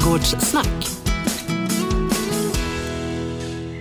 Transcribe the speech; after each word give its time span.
Trädgårdssnack. 0.00 0.86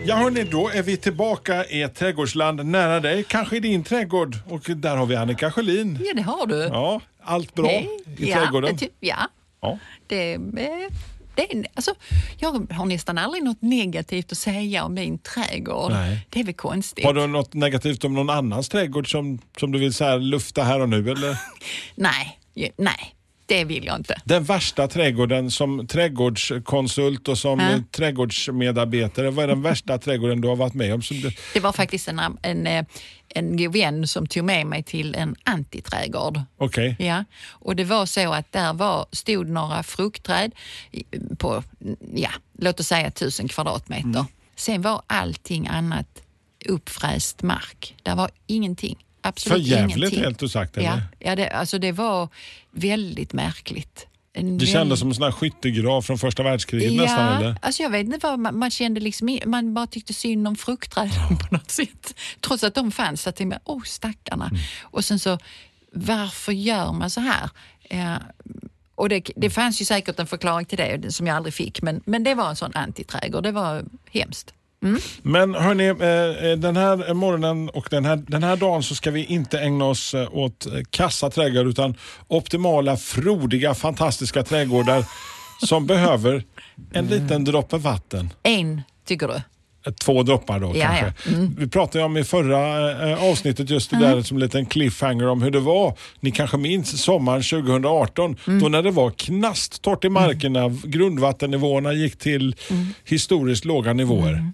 Ja 0.06 0.16
hörni, 0.16 0.44
då 0.44 0.70
är 0.70 0.84
vi 0.84 0.98
tillbaka 0.98 1.66
i 1.66 1.82
ett 1.82 1.96
trädgårdsland 1.96 2.66
nära 2.66 3.00
dig, 3.00 3.24
kanske 3.24 3.58
i 3.58 3.60
din 3.60 3.84
trädgård. 3.84 4.38
Och 4.50 4.62
där 4.76 4.96
har 4.96 5.06
vi 5.06 5.16
Annika 5.16 5.52
Sjölin. 5.52 6.00
Ja, 6.06 6.14
det 6.16 6.22
har 6.22 6.48
du. 6.48 6.56
Ja, 6.56 7.02
allt 7.24 7.56
bra 7.56 7.68
Hej. 7.68 7.90
i 8.18 8.30
ja, 8.30 8.36
trädgården? 8.40 8.72
det 8.74 8.78
ty- 8.80 8.90
ja, 9.00 9.28
Ja. 9.62 9.80
det, 10.08 10.34
eh, 10.34 10.40
det 11.36 11.54
är, 11.54 11.66
alltså, 11.74 11.92
jag 12.40 12.68
har 12.72 12.86
nästan 12.86 13.18
aldrig 13.18 13.44
något 13.44 13.62
negativt 13.62 14.32
att 14.32 14.38
säga 14.38 14.84
om 14.84 14.94
min 14.94 15.18
trädgård. 15.18 15.92
Nej. 15.92 16.28
Det 16.30 16.40
är 16.40 16.44
väl 16.44 16.54
konstigt. 16.54 17.06
Har 17.06 17.14
du 17.14 17.28
något 17.28 17.54
negativt 17.54 18.04
om 18.04 18.14
någon 18.14 18.30
annans 18.30 18.70
trädgård 18.70 19.12
som, 19.12 19.40
som 19.60 19.72
du 19.72 19.80
vill 19.80 19.94
så 19.94 20.04
här 20.04 20.20
lufta 20.20 20.64
här 20.64 20.80
och 20.82 20.90
nu? 20.90 21.12
Eller? 21.12 21.38
Nej, 21.96 22.40
ju- 22.54 22.70
nej, 22.78 23.16
det 23.46 23.64
vill 23.64 23.86
jag 23.86 23.96
inte. 23.96 24.22
Den 24.26 24.44
värsta 24.44 24.88
trädgården 24.88 25.52
som 25.52 25.88
trädgårdskonsult 25.88 27.28
och 27.28 27.38
som 27.38 27.60
Ja. 27.60 27.80
trädgårdsmedarbetare, 27.92 29.32
vad 29.32 29.44
är 29.44 29.48
den 29.48 29.62
värsta 29.62 29.98
trädgården 29.98 30.42
du 30.42 30.48
har 30.48 30.56
varit 30.56 30.74
med 30.74 30.94
om? 30.94 31.02
Du, 31.10 31.32
Det 31.54 31.60
var 31.60 31.72
faktiskt 31.72 32.08
en, 32.08 32.20
en, 32.42 32.86
en 33.30 33.58
god 33.58 33.74
vän 33.74 34.08
som 34.08 34.28
tog 34.28 34.44
med 34.44 34.68
mig 34.68 34.84
till 34.84 35.16
en 35.16 35.36
antiträdgård. 35.44 36.42
Okej. 36.58 36.96
Ja, 37.00 37.24
och 37.50 37.76
det 37.76 37.84
var 37.84 38.06
så 38.06 38.34
att 38.34 38.52
där 38.52 38.74
var, 38.74 39.06
stod 39.12 39.50
några 39.50 39.84
fruktträd 39.84 40.52
på, 41.38 41.64
ja, 42.16 42.30
låt 42.60 42.80
oss 42.80 42.88
säga 42.88 43.12
tusen 43.12 43.48
kvadratmeter. 43.48 44.04
Mm. 44.10 44.26
Sen 44.56 44.82
var 44.82 45.02
allting 45.08 45.68
annat 45.68 46.08
uppfräst 46.66 47.42
mark. 47.44 47.96
Där 48.04 48.16
var 48.16 48.32
ingenting. 48.48 49.05
För 49.26 49.30
Absolut 49.30 49.68
jävligt 49.68 49.98
ingenting. 49.98 50.20
helt 50.20 50.40
du 50.40 50.50
sagt 50.50 50.78
eller? 50.78 50.88
Ja, 50.88 51.02
ja 51.20 51.36
det, 51.36 51.50
alltså 51.50 51.80
det 51.80 51.92
var 51.92 52.30
väldigt 52.72 53.34
märkligt. 53.34 54.08
En 54.34 54.58
Det 54.58 54.66
kändes 54.66 55.00
som 55.00 55.10
en 55.10 55.16
sån 55.16 55.24
här 55.24 55.32
skyttegrav 55.32 56.02
från 56.02 56.18
första 56.18 56.44
världskriget 56.44 56.94
nästan 56.94 57.38
eller? 57.38 57.56
alltså 57.62 57.84
jag 57.84 57.90
vet 57.90 58.06
inte 58.06 58.20
vad 58.28 58.40
man, 58.40 58.58
man 58.60 58.72
kände 58.72 59.00
liksom, 59.00 59.40
man 59.46 59.74
bara 59.74 59.88
tyckte 59.88 60.14
synd 60.14 60.48
om 60.48 60.56
fruktträden 60.56 61.38
på 61.38 61.56
något 61.56 61.72
sätt. 61.72 62.16
Trots 62.40 62.64
att 62.64 62.76
de 62.76 62.92
fanns, 62.92 63.22
så 63.22 63.32
tänkte, 63.32 63.60
åh 63.64 63.84
stackarna. 63.84 64.48
Mm. 64.48 64.62
Och 64.82 65.06
sen 65.06 65.20
så, 65.20 65.38
varför 65.92 66.52
gör 66.52 66.94
man 66.94 67.10
så 67.10 67.22
här? 67.22 67.50
Eh, 67.90 68.18
och 68.96 69.10
det, 69.10 69.30
det 69.36 69.50
fanns 69.50 69.82
ju 69.82 69.86
säkert 69.86 70.20
en 70.20 70.28
förklaring 70.28 70.66
till 70.66 70.78
det 70.78 71.14
som 71.14 71.28
jag 71.28 71.36
aldrig 71.36 71.54
fick, 71.54 71.82
men, 71.82 72.02
men 72.06 72.24
det 72.24 72.36
var 72.36 72.50
en 72.50 72.56
sån 72.56 72.72
antiträdgård. 72.76 73.44
Det 73.44 73.52
var 73.52 73.84
hemskt. 74.12 74.54
Men 75.22 75.56
hörni, 75.56 75.88
eh, 75.88 76.50
eh, 76.50 76.58
den 76.58 76.78
här 76.78 77.14
morgonen 77.14 77.70
och 77.70 77.88
den 77.92 78.06
här, 78.06 78.16
den 78.16 78.44
här 78.44 78.56
dagen 78.56 78.84
så 78.84 78.96
ska 78.96 79.12
vi 79.12 79.26
inte 79.26 79.60
ägna 79.60 79.86
oss 79.86 80.14
eh, 80.14 80.36
åt 80.36 80.68
kassa 80.90 81.30
trädgårdar 81.30 81.70
utan 81.70 81.96
optimala, 82.28 82.98
frodiga, 82.98 83.74
fantastiska 83.74 84.44
trädgårdar 84.44 85.06
som 85.66 85.88
behöver 85.88 86.44
en 86.94 87.08
liten 87.08 87.44
droppe 87.44 87.78
vatten. 87.78 88.34
En, 88.44 88.82
tycker 89.06 89.28
du? 89.28 89.42
Två 89.92 90.24
droppar 90.24 90.60
då 90.60 90.72
Ja, 90.76 90.88
kanske. 91.00 91.30
Mm. 91.30 91.56
Vi 91.60 91.68
pratade 91.68 92.04
om 92.04 92.18
i 92.18 92.24
förra 92.24 92.92
eh, 93.12 93.24
avsnittet 93.24 93.70
just 93.70 93.90
det 93.92 93.98
där 93.98 94.22
som 94.22 94.38
en 94.38 94.42
liten 94.44 94.66
cliffhanger 94.66 95.28
om 95.28 95.42
hur 95.42 95.52
det 95.52 95.60
var. 95.60 95.98
Ni 96.20 96.32
kanske 96.32 96.58
minns 96.58 97.02
sommaren 97.04 97.42
2018 97.44 98.36
Mm. 98.48 98.60
då 98.60 98.70
när 98.70 98.82
det 98.84 98.92
var 98.92 99.10
knasttorrt 99.12 100.06
i 100.06 100.10
markerna, 100.10 100.70
grundvattennivåerna 100.84 101.94
gick 101.94 102.20
till 102.20 102.56
Mm. 102.70 102.88
historiskt 103.04 103.66
låga 103.66 103.94
nivåer. 103.94 104.52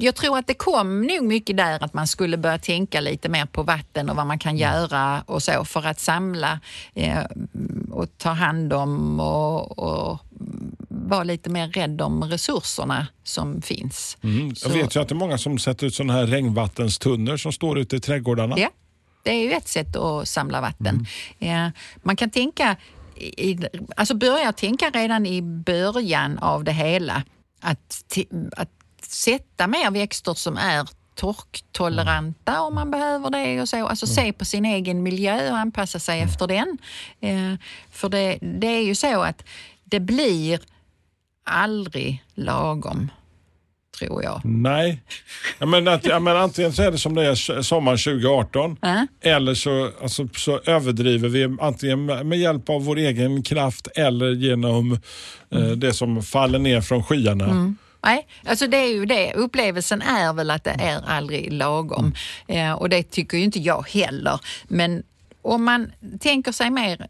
jag 0.00 0.14
tror 0.14 0.38
att 0.38 0.46
det 0.46 0.54
kom 0.54 1.02
nog 1.02 1.22
mycket 1.24 1.56
där 1.56 1.84
att 1.84 1.94
man 1.94 2.06
skulle 2.06 2.36
börja 2.36 2.58
tänka 2.58 3.00
lite 3.00 3.28
mer 3.28 3.46
på 3.46 3.62
vatten 3.62 4.10
och 4.10 4.16
vad 4.16 4.26
man 4.26 4.38
kan 4.38 4.56
göra 4.56 5.22
och 5.26 5.42
så 5.42 5.64
för 5.64 5.86
att 5.86 6.00
samla 6.00 6.60
eh, 6.94 7.18
och 7.90 8.18
ta 8.18 8.30
hand 8.30 8.72
om 8.72 9.20
och, 9.20 9.78
och 9.78 10.20
vara 11.08 11.24
lite 11.24 11.50
mer 11.50 11.68
rädd 11.68 12.00
om 12.00 12.24
resurserna 12.24 13.06
som 13.24 13.62
finns. 13.62 14.16
Mm. 14.22 14.54
Jag 14.62 14.70
vet 14.70 14.96
ju 14.96 15.00
att 15.00 15.08
det 15.08 15.12
är 15.12 15.16
många 15.16 15.38
som 15.38 15.58
sätter 15.58 15.86
ut 15.86 15.94
sådana 15.94 16.12
här 16.12 16.26
regnvattenstunnor 16.26 17.36
som 17.36 17.52
står 17.52 17.78
ute 17.78 17.96
i 17.96 18.00
trädgårdarna. 18.00 18.58
Ja, 18.58 18.70
det 19.22 19.30
är 19.30 19.44
ju 19.44 19.52
ett 19.52 19.68
sätt 19.68 19.96
att 19.96 20.28
samla 20.28 20.60
vatten. 20.60 21.06
Eh, 21.38 21.68
man 22.02 22.16
kan 22.16 22.30
tänka, 22.30 22.76
i, 23.16 23.58
alltså 23.96 24.14
börja 24.14 24.52
tänka 24.52 24.90
redan 24.90 25.26
i 25.26 25.42
början 25.42 26.38
av 26.38 26.64
det 26.64 26.72
hela 26.72 27.22
att, 27.60 28.02
att 28.56 28.70
sätta 29.02 29.66
mer 29.66 29.90
växter 29.90 30.34
som 30.34 30.56
är 30.56 30.88
torktoleranta 31.14 32.60
om 32.60 32.74
man 32.74 32.90
behöver 32.90 33.30
det 33.30 33.60
och 33.60 33.68
så. 33.68 33.86
Alltså 33.86 34.06
se 34.06 34.32
på 34.32 34.44
sin 34.44 34.64
egen 34.64 35.02
miljö 35.02 35.50
och 35.50 35.58
anpassa 35.58 35.98
sig 35.98 36.20
efter 36.20 36.46
den. 36.46 36.78
Eh, 37.20 37.54
för 37.90 38.08
det, 38.08 38.38
det 38.40 38.66
är 38.66 38.82
ju 38.82 38.94
så 38.94 39.22
att 39.22 39.44
det 39.84 40.00
blir 40.00 40.60
aldrig 41.46 42.24
lagom, 42.34 43.10
tror 43.98 44.22
jag. 44.22 44.40
Nej, 44.44 45.02
jag 45.58 45.68
menar, 45.68 45.92
att, 45.92 46.04
jag 46.06 46.22
menar, 46.22 46.40
antingen 46.40 46.72
så 46.72 46.82
är 46.82 46.90
det 46.90 46.98
som 46.98 47.14
det 47.14 47.22
är 47.26 47.62
sommaren 47.62 47.98
2018 47.98 48.76
Ja. 48.80 49.06
eller 49.20 49.54
så, 49.54 49.90
alltså, 50.02 50.28
så 50.36 50.60
överdriver 50.64 51.28
vi 51.28 51.56
antingen 51.60 52.06
med 52.06 52.38
hjälp 52.38 52.68
av 52.70 52.84
vår 52.84 52.96
egen 52.98 53.42
kraft 53.42 53.88
eller 53.94 54.32
genom 54.32 54.92
eh, 55.52 55.60
det 55.60 55.92
som 55.92 56.22
faller 56.22 56.58
ner 56.58 56.80
från 56.80 57.04
skyarna. 57.04 57.74
Nej, 58.04 58.26
alltså 58.46 58.66
det 58.66 58.76
är 58.76 58.92
ju 58.92 59.06
det. 59.06 59.32
Upplevelsen 59.34 60.02
är 60.02 60.32
väl 60.32 60.50
att 60.50 60.64
det 60.64 60.70
är 60.70 61.00
aldrig 61.06 61.52
lagom. 61.52 62.14
Eh, 62.48 62.72
och 62.72 62.88
det 62.88 63.02
tycker 63.02 63.38
ju 63.38 63.44
inte 63.44 63.58
jag 63.60 63.88
heller. 63.88 64.40
Men 64.68 65.02
om 65.46 65.64
man 65.64 65.92
tänker 66.20 66.52
sig 66.52 66.70
mer, 66.70 67.06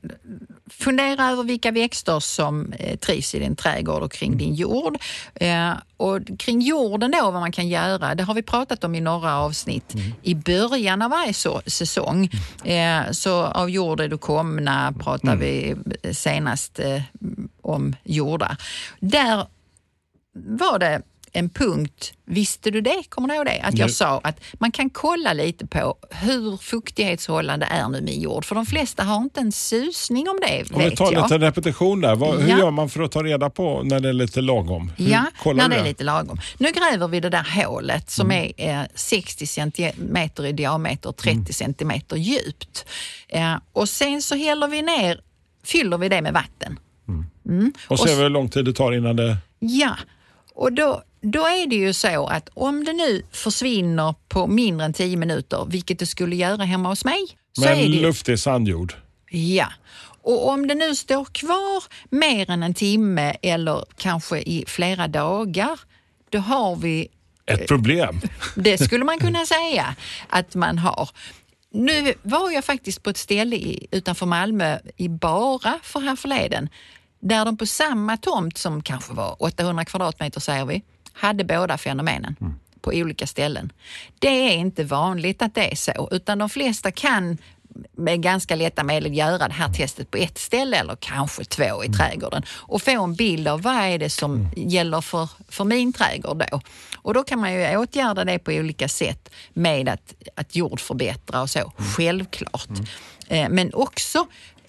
fundera 0.71 1.31
över 1.31 1.45
vilka 1.45 1.71
växter 1.71 2.21
som 2.21 2.73
eh, 2.73 2.99
trivs 2.99 3.35
i 3.35 3.39
din 3.39 3.57
trädgård 3.57 4.03
och 4.03 4.13
kring 4.13 4.39
din 4.39 4.55
jord. 4.55 4.97
Eh, 5.35 5.73
och 5.97 6.21
kring 6.39 6.61
jorden 6.61 7.11
då, 7.11 7.31
vad 7.31 7.41
man 7.41 7.53
kan 7.53 7.69
göra, 7.69 8.15
det 8.15 8.23
har 8.23 8.35
vi 8.35 8.43
pratat 8.43 8.85
om 8.85 8.95
i 8.95 9.01
några 9.01 9.39
avsnitt 9.39 9.95
i 10.23 10.35
början 10.35 11.03
av 11.03 11.11
varje 11.11 11.35
så, 11.35 11.63
säsong. 11.67 12.31
Eh, 12.65 13.11
så 13.11 13.45
av 13.45 13.71
jord 13.71 14.01
är 14.01 14.09
du 14.09 14.19
komna 14.19 14.95
pratar 15.01 15.37
vi 15.37 15.77
senast 16.13 16.81
om 17.63 17.97
jordar. 18.05 18.57
Där 19.01 19.47
var 20.35 20.79
det 20.79 21.03
en 21.33 21.49
punkt, 21.49 22.13
visste 22.25 22.71
du 22.71 22.81
det? 22.81 23.03
Kommer 23.09 23.29
du 23.29 23.35
ihåg 23.35 23.47
det? 23.47 23.61
Att 23.61 23.79
jag 23.79 23.87
Nej. 23.87 23.95
sa 23.95 24.21
att 24.25 24.41
man 24.55 24.73
kan 24.73 24.91
kolla 24.91 25.33
lite 25.33 25.67
på 25.67 25.95
hur 26.11 26.57
fuktighetshållande 26.57 27.67
är 27.67 27.89
nu 27.89 28.01
min 28.01 28.21
jord. 28.21 28.45
För 28.45 28.55
de 28.55 28.67
flesta 28.67 29.03
har 29.05 29.17
inte 29.17 29.41
en 29.41 29.53
susning 29.53 30.29
om 30.29 30.39
det, 30.49 30.75
Om 30.75 30.81
vi 30.85 30.97
tar 30.97 31.13
jag. 31.13 31.23
lite 31.23 31.39
repetition 31.39 32.01
där. 32.01 32.17
Vad, 32.17 32.41
hur 32.41 32.49
Ja. 32.51 32.59
gör 32.59 32.71
man 32.71 32.89
för 32.89 33.03
att 33.03 33.13
ta 33.13 33.23
reda 33.23 33.51
på 33.51 33.83
när 33.83 34.01
det 34.01 34.09
är 34.09 34.13
lite 34.13 34.41
lagom? 34.41 34.93
Hur 34.97 35.09
Ja, 35.11 35.25
när 35.55 35.69
det 35.69 35.77
är 35.77 35.85
lite 35.85 36.05
lagom. 36.05 36.39
Nu 36.59 36.69
gräver 36.73 37.09
vi 37.09 37.21
det 37.21 37.31
där 37.31 37.65
hålet 37.65 38.11
som 38.11 38.31
är 38.31 38.53
eh, 38.57 38.81
60 38.95 39.47
centimeter 39.47 40.47
i 40.47 40.53
diameter 40.53 41.09
och 41.09 41.17
30 41.17 41.53
centimeter 41.53 42.17
djupt. 42.17 42.87
Eh, 43.29 43.55
och 43.73 43.89
sen 43.89 44.23
så 44.23 44.35
häller 44.35 44.69
vi 44.69 44.83
ner, 44.83 45.21
fyller 45.65 45.99
vi 45.99 46.09
det 46.09 46.23
med 46.23 46.33
vatten. 46.33 46.79
Och 47.89 47.99
ser 47.99 48.17
vi 48.17 48.23
hur 48.23 48.29
lång 48.31 48.49
tid 48.49 48.65
det 48.65 48.73
tar 48.73 48.93
innan 48.93 49.17
det... 49.17 49.37
Ja, 49.59 49.97
och 50.57 50.73
då, 50.73 51.03
då 51.21 51.41
är 51.41 51.67
det 51.67 51.77
ju 51.77 51.93
så 51.93 52.27
att 52.27 52.49
om 52.55 52.85
det 52.85 52.93
nu 52.93 53.23
försvinner 53.33 54.15
på 54.29 54.47
mindre 54.47 54.85
än 54.87 54.93
10 54.93 55.17
minuter, 55.17 55.67
vilket 55.69 55.99
det 55.99 56.07
skulle 56.07 56.37
göra 56.37 56.65
hemma 56.65 56.89
hos 56.89 57.05
mig, 57.05 57.27
Med 57.59 57.79
är 57.79 57.83
ju, 57.83 58.01
luftig 58.01 58.39
sandjord. 58.39 58.95
Ja. 59.31 59.67
Och 60.23 60.49
om 60.49 60.67
det 60.67 60.75
nu 60.75 60.95
står 60.95 61.25
kvar 61.25 61.85
mer 62.11 62.51
än 62.51 62.63
en 62.63 62.75
timme 62.75 63.37
eller 63.43 63.85
kanske 63.97 64.39
i 64.39 64.65
flera 64.67 65.09
dagar, 65.09 65.81
då 66.31 66.39
har 66.39 66.77
vi 66.77 67.09
Ett 67.47 67.69
problem. 67.69 68.21
det 68.55 68.79
skulle 68.79 69.05
man 69.05 69.19
kunna 69.19 69.47
säga 69.47 69.95
att 70.29 70.55
man 70.55 70.79
har. 70.79 71.11
Nu 71.71 72.15
var 72.23 72.51
jag 72.51 72.65
faktiskt 72.65 73.03
på 73.03 73.11
ett 73.11 73.17
ställe 73.17 73.57
i, 73.57 73.87
utanför 73.91 74.27
Malmö 74.27 74.79
i 74.97 75.09
Bara 75.09 75.79
för 75.83 76.01
här 76.01 76.17
förleden 76.17 76.69
där 77.29 77.45
de 77.45 77.57
på 77.57 77.67
samma 77.67 78.17
tomt 78.17 78.59
som 78.59 78.83
kanske 78.83 79.13
var 79.13 79.43
800 79.43 79.85
kvadratmeter 79.85 80.41
säger 80.41 80.65
vi, 80.65 80.83
hade 81.13 81.45
båda 81.45 81.79
fenomenen 81.79 82.37
på 82.81 82.91
olika 82.91 83.27
ställen. 83.27 83.73
Det 84.19 84.29
är 84.29 84.57
inte 84.57 84.85
vanligt 84.85 85.43
att 85.43 85.55
det 85.55 85.73
är 85.73 85.77
så, 85.77 86.09
utan 86.13 86.39
de 86.39 86.49
flesta 86.49 86.91
kan 86.91 87.39
med 87.97 88.23
ganska 88.23 88.57
lätta 88.57 88.85
medel 88.85 89.15
göra 89.15 89.49
det 89.49 89.55
här 89.55 89.69
testet 89.73 90.11
på 90.11 90.19
ett 90.19 90.39
ställe 90.39 90.77
eller 90.77 90.97
kanske 91.01 91.45
två 91.45 91.85
i 91.85 91.89
trädgården 91.89 92.43
och 92.51 92.83
få 92.83 93.05
en 93.05 93.15
bild 93.15 93.49
av 93.49 93.63
vad 93.63 93.75
är 93.75 93.99
det 93.99 94.11
som 94.11 94.49
gäller 94.57 95.01
för, 95.01 95.29
för 95.49 95.65
min 95.65 95.93
trädgård 95.93 96.45
då. 96.51 96.61
Och 96.97 97.15
då 97.15 97.25
kan 97.25 97.39
man 97.39 97.53
ju 97.53 97.77
åtgärda 97.77 98.25
det 98.25 98.39
på 98.39 98.53
olika 98.53 98.89
sätt 98.89 99.31
med 99.53 99.89
att, 99.89 100.15
att 100.35 100.57
jordförbättra 100.57 101.43
och 101.43 101.51
så, 101.51 101.73
självklart. 101.77 102.69
Eh, 103.29 103.49
Men 103.49 103.75
också 103.75 104.27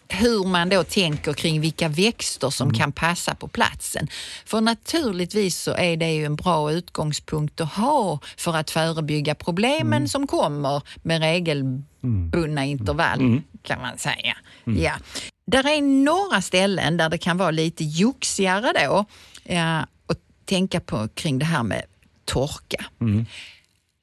hur 0.09 0.43
man 0.43 0.69
då 0.69 0.83
tänker 0.83 1.33
kring 1.33 1.61
vilka 1.61 1.87
växter 1.87 2.49
som 2.49 2.73
kan 2.73 2.91
passa 2.91 3.35
på 3.35 3.47
platsen. 3.47 4.07
För 4.45 4.61
naturligtvis 4.61 5.57
så 5.57 5.71
är 5.71 5.97
det 5.97 6.11
ju 6.13 6.25
en 6.25 6.35
bra 6.35 6.71
utgångspunkt 6.71 7.61
att 7.61 7.73
ha 7.73 8.19
för 8.37 8.55
att 8.55 8.71
förebygga 8.71 9.35
problemen 9.35 10.09
som 10.09 10.27
kommer 10.27 10.81
med 11.03 11.19
regelbundna 11.21 12.65
intervall 12.65 13.41
kan 13.63 13.81
man 13.81 13.97
säga. 13.97 14.37
Ja. 14.65 14.93
där 15.47 15.67
är 15.67 15.81
några 15.81 16.41
ställen 16.41 16.97
där 16.97 17.09
det 17.09 17.17
kan 17.17 17.37
vara 17.37 17.51
lite 17.51 17.83
joxigare 17.83 18.71
då 18.73 19.05
eh, 19.45 19.79
och 20.05 20.15
tänka 20.45 20.79
på 20.79 21.07
kring 21.13 21.39
det 21.39 21.45
här 21.45 21.63
med 21.63 21.83
torka. 22.25 22.85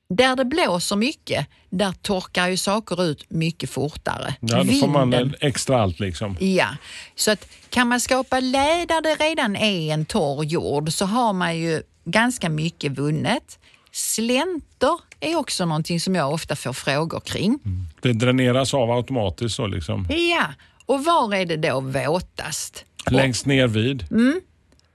Där 0.08 0.36
det 0.36 0.44
blåser 0.44 0.96
mycket, 0.96 1.46
där 1.70 1.92
torkar 1.92 2.48
ju 2.48 2.56
saker 2.56 3.04
ut 3.04 3.30
mycket 3.30 3.70
fortare. 3.70 4.34
Ja, 4.40 4.64
då 4.64 4.72
får 4.72 4.88
man 4.88 5.10
Vinden- 5.10 5.28
en 5.40 5.48
extra 5.48 5.82
allt 5.82 6.00
liksom. 6.00 6.36
Ja, 6.40 6.68
så 7.14 7.30
att 7.30 7.48
kan 7.70 7.88
man 7.88 8.00
skapa 8.00 8.40
lä 8.40 8.84
där 8.88 9.02
det 9.02 9.24
redan 9.24 9.56
är 9.56 9.94
en 9.94 10.04
torr 10.04 10.44
jord 10.44 10.92
så 10.92 11.06
har 11.06 11.32
man 11.32 11.58
ju 11.58 11.82
ganska 12.04 12.48
mycket 12.48 12.92
vunnet. 12.92 13.58
Slänter 13.92 14.98
är 15.20 15.36
också 15.36 15.66
någonting 15.66 16.00
som 16.00 16.14
jag 16.14 16.32
ofta 16.32 16.56
får 16.56 16.72
frågor 16.72 17.20
kring. 17.20 17.58
Det 18.00 18.12
dräneras 18.12 18.74
av 18.74 18.90
automatiskt 18.90 19.54
så 19.56 19.66
liksom. 19.66 20.06
Ja, 20.10 20.46
och 20.86 21.04
var 21.04 21.34
är 21.34 21.46
det 21.46 21.56
då 21.56 21.80
våtast? 21.80 22.84
Längst 23.10 23.46
ner 23.46 23.66
vid. 23.66 24.04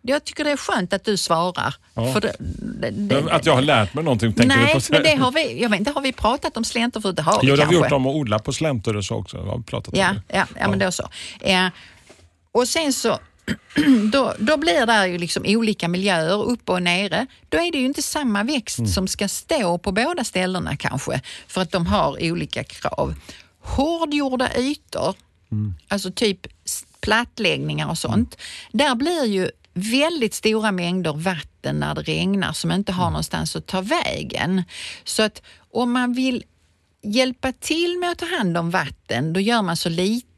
Jag 0.02 0.24
tycker 0.24 0.44
det 0.44 0.52
är 0.52 0.58
skönt 0.58 0.94
att 0.94 1.04
du 1.06 1.18
svarar. 1.18 1.76
Ja. 1.94 2.20
Det, 2.20 2.90
det, 2.92 3.32
Att 3.32 3.46
jag 3.46 3.54
har 3.56 3.62
lärt 3.62 3.94
mig 3.94 4.04
någonting 4.04 4.34
tänker 4.34 4.58
nej, 4.58 4.74
på. 4.74 4.80
men 4.90 5.04
det 5.04 5.16
har 5.16 5.32
vi, 5.32 5.62
jag 5.62 5.70
vet 5.70 5.80
inte, 5.80 5.92
har 5.92 6.02
vi 6.02 6.12
pratat 6.14 6.58
om 6.58 6.64
slänter 6.64 7.02
förut? 7.02 7.16
Det 7.16 7.22
har 7.22 7.42
vi 7.42 7.48
Jo, 7.48 7.56
det 7.56 7.64
har 7.64 7.70
vi 7.72 7.76
gjort 7.78 7.92
om 7.92 8.08
att 8.08 8.16
odla 8.16 8.40
på 8.40 8.54
släntor 8.54 8.96
och 8.98 9.06
så 9.06 9.16
också. 9.16 9.38
Har 9.38 9.58
vi 9.58 9.64
pratat 9.64 9.98
Ja, 9.98 10.10
om 10.10 10.16
det. 10.16 10.22
ja, 10.38 10.46
ja, 10.60 10.68
men 10.68 10.80
då 10.80 10.92
så. 10.92 11.10
Eh, 11.42 11.68
och 12.52 12.68
sen 12.68 12.94
så, 12.94 13.20
då, 14.12 14.34
då 14.40 14.58
blir 14.58 14.86
det 14.86 15.08
ju 15.08 15.18
liksom 15.18 15.44
olika 15.48 15.88
miljöer 15.88 16.44
uppe 16.44 16.72
och 16.72 16.84
nere. 16.84 17.28
Då 17.50 17.58
är 17.58 17.72
det 17.72 17.78
ju 17.78 17.86
inte 17.86 18.02
samma 18.02 18.44
växt 18.44 18.80
Mm. 18.80 18.92
som 18.92 19.08
ska 19.08 19.28
stå 19.28 19.78
på 19.78 19.92
båda 19.92 20.24
ställena 20.24 20.78
kanske, 20.78 21.22
för 21.48 21.62
att 21.62 21.72
de 21.72 21.86
har 21.88 22.32
olika 22.32 22.64
krav. 22.64 23.16
Hårdgjorda 23.62 24.50
ytor, 24.58 25.16
Mm. 25.52 25.74
alltså 25.88 26.12
typ 26.12 26.48
plattläggningar 27.02 27.90
och 27.90 27.98
sånt, 27.98 28.38
där 28.72 28.96
blir 28.96 29.26
ju 29.26 29.50
väldigt 29.80 30.34
stora 30.34 30.72
mängder 30.72 31.14
vatten 31.14 31.80
när 31.80 31.96
det 31.96 32.02
regnar 32.02 32.54
som 32.54 32.72
inte 32.72 32.92
Mm. 32.92 33.00
har 33.00 33.10
någonstans 33.10 33.56
att 33.56 33.66
ta 33.68 33.82
vägen. 33.82 34.64
Så 35.04 35.24
att 35.24 35.42
om 35.72 35.92
man 35.92 36.14
vill 36.14 36.44
hjälpa 37.04 37.52
till 37.52 37.98
med 38.00 38.12
att 38.12 38.18
ta 38.18 38.26
hand 38.38 38.58
om 38.58 38.72
vatten, 38.72 39.34
då 39.34 39.40
gör 39.40 39.62
man 39.62 39.78
så 39.78 39.90
lite 39.90 40.29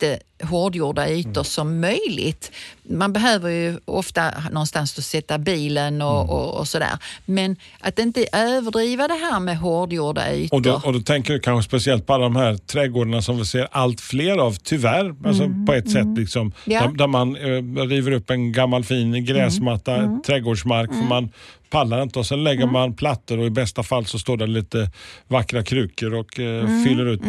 hårdgjorda 0.43 1.09
ytor 1.09 1.29
Mm. 1.31 1.43
som 1.43 1.79
möjligt. 1.79 2.51
Man 2.83 3.13
behöver 3.13 3.49
ju 3.49 3.77
ofta 3.85 4.31
någonstans 4.51 4.97
att 4.97 5.03
sätta 5.05 5.37
bilen 5.37 6.01
och, 6.01 6.17
Mm. 6.21 6.29
och, 6.29 6.59
och 6.59 6.67
sådär. 6.67 6.91
Men 7.25 7.55
att 7.79 7.99
inte 7.99 8.25
överdriva 8.33 9.07
det 9.07 9.13
här 9.13 9.39
med 9.39 9.57
hårdgjorda 9.57 10.33
ytor. 10.35 10.55
Och 10.57 10.61
då, 10.61 10.81
och 10.85 10.93
då 10.93 10.99
tänker 10.99 11.33
du 11.33 11.39
kanske 11.39 11.69
speciellt 11.69 12.05
på 12.07 12.13
alla 12.13 12.23
de 12.23 12.35
här 12.35 12.57
trädgårdarna 12.57 13.21
som 13.21 13.37
vi 13.37 13.45
ser 13.45 13.67
allt 13.71 14.01
fler 14.01 14.37
av, 14.37 14.55
tyvärr, 14.63 15.15
alltså 15.25 15.49
på 15.67 15.73
ett 15.73 15.91
sätt. 15.91 16.17
Liksom, 16.17 16.41
Mm. 16.41 16.53
Ja. 16.65 16.81
där, 16.81 16.97
där 16.97 17.07
man 17.07 17.35
eh, 17.35 17.85
river 17.87 18.11
upp 18.11 18.29
en 18.29 18.51
gammal 18.51 18.83
fin 18.83 19.25
gräsmatta, 19.25 19.95
Mm. 19.95 20.21
trädgårdsmark, 20.21 20.89
för 20.89 21.03
man 21.07 21.29
pallar 21.69 22.01
inte 22.03 22.19
och 22.19 22.25
sen 22.25 22.43
lägger 22.43 22.65
man 22.67 22.93
plattor 22.95 23.37
och 23.39 23.45
i 23.45 23.49
bästa 23.49 23.83
fall 23.83 24.05
så 24.05 24.19
står 24.19 24.37
det 24.37 24.47
lite 24.47 24.89
vackra 25.27 25.63
krukor 25.63 26.13
och 26.13 26.39
eh, 26.39 26.59
Mm. 26.65 26.83
fyller 26.83 27.05
ut. 27.05 27.21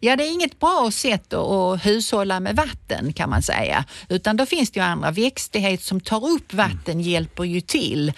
Ja, 0.00 0.16
det 0.16 0.24
är 0.24 0.32
inget 0.32 0.60
bra 0.60 0.90
sätt 0.92 1.32
att- 1.32 1.86
hushålla 1.86 2.40
med 2.40 2.56
vatten 2.56 3.12
kan 3.12 3.30
man 3.30 3.42
säga. 3.42 3.84
Utan 4.08 4.36
då 4.36 4.46
finns 4.46 4.70
det 4.70 4.80
ju 4.80 4.86
andra. 4.86 5.10
Växtlighet 5.10 5.82
som 5.82 6.00
tar 6.00 6.28
upp 6.28 6.54
vatten 6.54 7.00
hjälper 7.00 7.44
ju 7.44 7.60
till. 7.60 8.12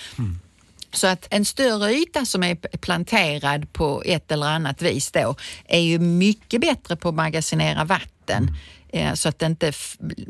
Så 0.92 1.06
att 1.06 1.26
en 1.30 1.44
större 1.44 1.92
yta 1.92 2.26
som 2.26 2.42
är 2.42 2.54
planterad 2.54 3.72
på 3.72 4.02
ett 4.06 4.32
eller 4.32 4.46
annat 4.46 4.82
vis 4.82 5.10
då 5.10 5.34
är 5.66 5.80
ju 5.80 5.98
mycket 5.98 6.60
bättre 6.60 6.96
på 6.96 7.08
att 7.08 7.14
magasinera 7.14 7.84
vatten 7.84 8.50
mm. 8.92 9.16
så 9.16 9.28
att 9.28 9.38
det 9.38 9.46
inte 9.46 9.72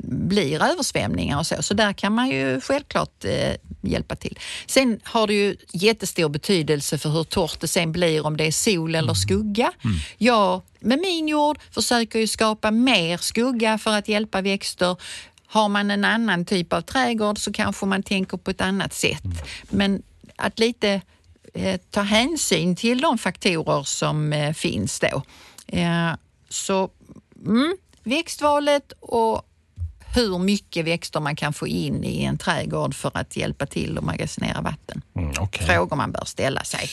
blir 0.02 0.62
översvämningar 0.62 1.38
och 1.38 1.46
så. 1.46 1.62
Så 1.62 1.75
där 1.75 1.93
kan 1.93 2.12
man 2.12 2.29
ju 2.29 2.61
självklart 2.61 3.25
eh, 3.25 3.52
hjälpa 3.88 4.16
till. 4.16 4.38
Sen 4.66 5.00
har 5.04 5.26
det 5.26 5.34
ju 5.34 5.56
jättestor 5.72 6.28
betydelse 6.28 6.98
för 6.98 7.08
hur 7.08 7.24
torrt 7.24 7.60
det 7.60 7.68
sen 7.68 7.92
blir 7.92 8.26
om 8.26 8.36
det 8.36 8.44
är 8.44 8.52
sol 8.52 8.94
eller 8.94 9.14
skugga. 9.14 9.72
Jag 10.18 10.62
med 10.80 10.98
min 10.98 11.28
jord 11.28 11.58
försöker 11.70 12.18
ju 12.18 12.26
skapa 12.26 12.70
mer 12.70 13.16
skugga 13.16 13.78
för 13.78 13.90
att 13.90 14.08
hjälpa 14.08 14.40
växter. 14.40 14.96
Har 15.46 15.68
man 15.68 15.90
en 15.90 16.04
annan 16.04 16.44
typ 16.44 16.72
av 16.72 16.80
trädgård 16.80 17.38
så 17.38 17.52
kanske 17.52 17.86
man 17.86 18.02
tänker 18.02 18.36
på 18.36 18.50
ett 18.50 18.60
annat 18.60 18.94
sätt. 18.94 19.22
Men 19.70 20.02
att 20.36 20.58
lite 20.58 21.00
eh, 21.54 21.80
ta 21.90 22.00
hänsyn 22.00 22.76
till 22.76 23.00
de 23.00 23.18
faktorer 23.18 23.82
som 23.82 24.32
eh, 24.32 24.52
finns 24.52 25.00
då. 25.00 25.22
Eh, 25.66 26.12
så 26.48 26.90
mm, 27.46 27.76
växtvalet 28.02 28.92
och 29.00 29.45
hur 30.16 30.38
mycket 30.38 30.86
växter 30.86 31.20
man 31.20 31.36
kan 31.36 31.52
få 31.52 31.66
in 31.66 32.04
i 32.04 32.24
en 32.24 32.38
trädgård 32.38 32.94
för 32.94 33.10
att 33.14 33.36
hjälpa 33.36 33.66
till 33.66 33.98
att 33.98 34.04
magasinera 34.04 34.60
vatten. 34.60 35.02
Mm, 35.16 35.32
okej. 35.40 35.66
Frågor 35.66 35.96
man 35.96 36.12
bör 36.12 36.24
ställa 36.24 36.64
sig, 36.64 36.88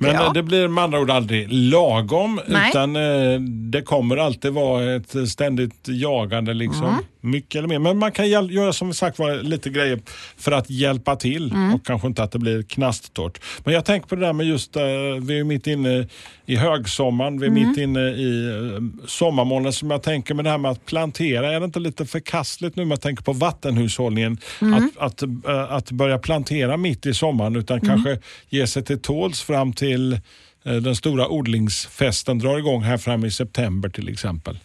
Men 0.00 0.14
jag. 0.14 0.34
det 0.34 0.42
blir 0.42 0.68
med 0.68 0.84
andra 0.84 1.00
ord 1.00 1.10
aldrig 1.10 1.52
lagom 1.52 2.40
Nej. 2.46 2.70
utan 2.70 2.96
eh, 2.96 3.40
det 3.70 3.82
kommer 3.82 4.16
alltid 4.16 4.52
vara 4.52 4.94
ett 4.94 5.28
ständigt 5.28 5.88
jagande. 5.88 6.54
Liksom. 6.54 6.86
Mm. 6.86 7.04
Mycket 7.24 7.54
eller 7.58 7.68
mer. 7.68 7.78
Men 7.78 7.98
man 7.98 8.12
kan 8.12 8.28
göra 8.30 8.72
som 8.72 8.94
sagt 8.94 9.18
var 9.18 9.42
lite 9.42 9.70
grejer 9.70 10.00
för 10.36 10.52
att 10.52 10.70
hjälpa 10.70 11.16
till 11.16 11.50
Mm. 11.52 11.74
och 11.74 11.86
kanske 11.86 12.06
inte 12.08 12.22
att 12.22 12.32
det 12.32 12.38
blir 12.38 12.62
knasttorrt. 12.62 13.40
Men 13.64 13.74
jag 13.74 13.84
tänker 13.84 14.08
på 14.08 14.14
det 14.14 14.26
där 14.26 14.32
med 14.32 14.46
just, 14.46 14.76
eh, 14.76 14.82
vi 15.22 15.38
är 15.38 15.44
mitt 15.44 15.66
inne 15.66 16.06
i 16.46 16.56
högsommaren, 16.56 17.38
vi 17.40 17.46
är 17.46 17.50
Mm. 17.50 17.68
mitt 17.68 17.78
inne 17.78 18.00
i 18.00 18.48
eh, 18.48 19.06
sommarmånaden 19.06 19.72
som 19.72 19.90
jag 19.90 20.02
tänker 20.02 20.34
med 20.34 20.44
det 20.44 20.50
här 20.50 20.58
med 20.58 20.70
att 20.70 20.86
plantera. 20.86 21.52
Är 21.52 21.60
det 21.60 21.64
inte 21.66 21.80
lite 21.80 22.06
förkastligt 22.06 22.76
nu 22.76 22.82
jag 22.84 23.00
tänker 23.00 23.22
på 23.24 23.32
vattenhushållningen 23.32 24.38
Mm. 24.62 24.74
att, 24.74 24.98
att, 24.98 25.22
eh, 25.22 25.72
att 25.72 25.90
börja 25.90 26.18
plantera 26.18 26.76
mitt 26.76 27.06
i 27.06 27.14
sommaren 27.14 27.56
utan 27.56 27.78
Mm. 27.78 27.88
kanske 27.88 28.18
ge 28.48 28.66
sig 28.66 28.84
till 28.84 28.98
tåls 29.00 29.42
fram 29.42 29.72
till 29.72 30.20
den 30.64 30.96
stora 30.96 31.28
odlingsfesten 31.28 32.38
drar 32.38 32.58
igång 32.58 32.82
här 32.82 32.96
fram 32.98 33.24
i 33.24 33.30
september 33.30 33.88
till 33.88 34.08
exempel. 34.08 34.58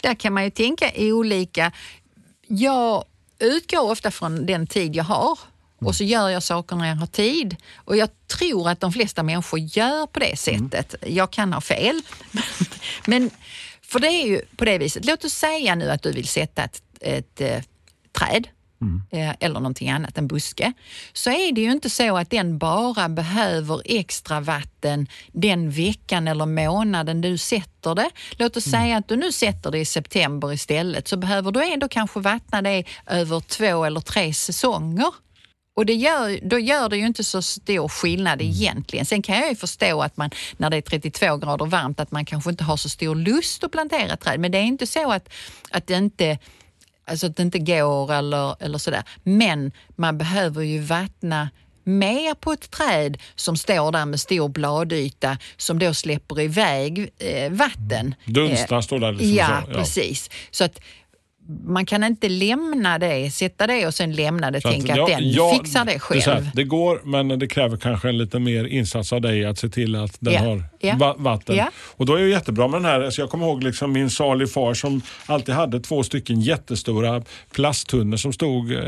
Där 0.00 0.14
kan 0.14 0.32
man 0.32 0.44
ju 0.44 0.50
tänka 0.50 0.90
olika. 0.96 1.72
Jag 2.46 3.04
utgår 3.38 3.90
ofta 3.90 4.10
från 4.10 4.46
den 4.46 4.66
tid 4.66 4.96
jag 4.96 5.04
har 5.04 5.38
och 5.78 5.96
så 5.96 6.04
gör 6.04 6.28
jag 6.28 6.42
saker 6.42 6.76
när 6.76 6.88
jag 6.88 6.96
har 6.96 7.06
tid. 7.06 7.56
Och 7.74 7.96
jag 7.96 8.08
tror 8.26 8.68
att 8.68 8.80
de 8.80 8.92
flesta 8.92 9.22
människor 9.22 9.60
gör 9.60 10.06
på 10.06 10.20
det 10.20 10.38
sättet. 10.38 10.94
Jag 11.06 11.30
kan 11.30 11.52
ha 11.52 11.60
fel. 11.60 12.02
Men 13.06 13.30
för 13.82 13.98
det 13.98 14.08
är 14.08 14.26
ju 14.26 14.40
på 14.56 14.64
det 14.64 14.78
viset. 14.78 15.04
Låt 15.04 15.24
oss 15.24 15.32
säga 15.32 15.74
nu 15.74 15.90
att 15.90 16.02
du 16.02 16.12
vill 16.12 16.28
sätta 16.28 16.62
ett, 16.62 16.82
ett 17.00 17.40
eh, 17.40 17.62
träd 18.12 18.48
eh, 19.10 19.34
eller 19.40 19.60
någonting 19.60 19.90
annat, 19.90 20.18
en 20.18 20.26
buske, 20.26 20.72
så 21.12 21.30
är 21.30 21.52
det 21.52 21.60
ju 21.60 21.72
inte 21.72 21.90
så 21.90 22.16
att 22.16 22.30
den 22.30 22.58
bara 22.58 23.08
behöver 23.08 23.82
extra 23.84 24.40
vatten 24.40 25.06
den 25.32 25.70
veckan 25.70 26.28
eller 26.28 26.46
månaden 26.46 27.20
du 27.20 27.38
sätter 27.38 27.94
det. 27.94 28.10
Låt 28.30 28.56
oss 28.56 28.64
säga 28.64 28.96
att 28.96 29.08
du 29.08 29.16
nu 29.16 29.32
sätter 29.32 29.70
det 29.70 29.78
i 29.78 29.84
september 29.84 30.52
istället, 30.52 31.08
så 31.08 31.16
behöver 31.16 31.52
du 31.52 31.72
ändå 31.72 31.88
kanske 31.88 32.20
vattna 32.20 32.62
det 32.62 32.84
över 33.06 33.40
två 33.40 33.84
eller 33.84 34.00
tre 34.00 34.34
säsonger. 34.34 35.12
Och 35.74 35.86
det 35.86 35.94
gör, 35.94 36.48
då 36.48 36.58
gör 36.58 36.88
det 36.88 36.96
ju 36.96 37.06
inte 37.06 37.24
så 37.24 37.42
stor 37.42 37.88
skillnad 37.88 38.42
egentligen. 38.42 39.06
Sen 39.06 39.22
kan 39.22 39.36
jag 39.36 39.48
ju 39.48 39.56
förstå 39.56 40.02
att 40.02 40.16
man 40.16 40.30
när 40.56 40.70
det 40.70 40.76
är 40.76 40.80
32 40.80 41.36
grader 41.36 41.66
varmt 41.66 42.00
att 42.00 42.10
man 42.10 42.24
kanske 42.24 42.50
inte 42.50 42.64
har 42.64 42.76
så 42.76 42.88
stor 42.88 43.14
lust 43.14 43.64
att 43.64 43.72
plantera 43.72 44.16
träd. 44.16 44.40
Men 44.40 44.52
det 44.52 44.58
är 44.58 44.62
inte 44.62 44.86
så 44.86 45.12
att, 45.12 45.28
att 45.70 45.86
det 45.86 45.94
inte 45.94 46.38
alltså 47.04 47.26
att 47.26 47.36
det 47.36 47.42
inte 47.42 47.58
går 47.58 48.12
eller, 48.12 48.62
eller 48.62 48.78
sådär. 48.78 49.02
Men 49.22 49.72
man 49.96 50.18
behöver 50.18 50.62
ju 50.62 50.80
vattna 50.80 51.48
mer 51.84 52.34
på 52.34 52.52
ett 52.52 52.70
träd 52.70 53.18
som 53.34 53.56
står 53.56 53.92
där 53.92 54.06
med 54.06 54.20
stor 54.20 54.48
bladyta 54.48 55.38
som 55.56 55.78
då 55.78 55.94
släpper 55.94 56.40
iväg 56.40 57.10
eh, 57.18 57.52
vatten. 57.52 58.14
Dunstar 58.24 58.80
står 58.80 58.98
där 58.98 59.12
liksom 59.12 59.34
ja, 59.34 59.62
så, 59.64 59.70
ja. 59.70 59.78
precis. 59.78 60.30
Så 60.50 60.64
att 60.64 60.80
man 61.64 61.86
kan 61.86 62.04
inte 62.04 62.28
lämna 62.28 62.98
det, 62.98 63.30
sätta 63.30 63.66
det 63.66 63.86
och 63.86 63.94
sen 63.94 64.12
lämna 64.12 64.50
det 64.50 64.58
och 64.58 64.62
tänka 64.72 64.96
ja, 64.96 65.02
att 65.04 65.08
den 65.10 65.30
ja, 65.30 65.58
fixar 65.62 65.84
det 65.84 65.92
är 65.92 65.98
så 65.98 66.30
här, 66.30 66.36
själv. 66.36 66.50
det 66.54 66.64
går, 66.64 67.00
men 67.04 67.38
det 67.38 67.46
kräver 67.46 67.76
kanske 67.76 68.08
en 68.08 68.18
lite 68.18 68.38
mer 68.38 68.64
insats 68.64 69.12
av 69.12 69.20
dig 69.20 69.44
att 69.44 69.58
se 69.58 69.68
till 69.68 69.96
att 69.96 70.16
den 70.20 70.32
Ja, 70.34 70.40
har 70.40 70.98
va- 70.98 71.14
vatten. 71.18 71.56
ja. 71.56 71.70
Och 71.96 72.06
då 72.06 72.14
är 72.14 72.22
det 72.22 72.28
jättebra 72.28 72.68
med 72.68 72.80
den 72.80 72.90
här, 72.90 73.00
alltså 73.00 73.22
jag 73.22 73.30
kommer 73.30 73.46
ihåg 73.46 73.62
liksom 73.62 73.92
min 73.92 74.10
salig 74.10 74.52
far 74.52 74.74
som 74.74 75.02
alltid 75.26 75.54
hade 75.54 75.80
två 75.80 76.02
stycken 76.02 76.40
jättestora 76.40 77.22
plasttunnor 77.54 78.16
som 78.16 78.32
stod 78.32 78.72
eh, 78.72 78.80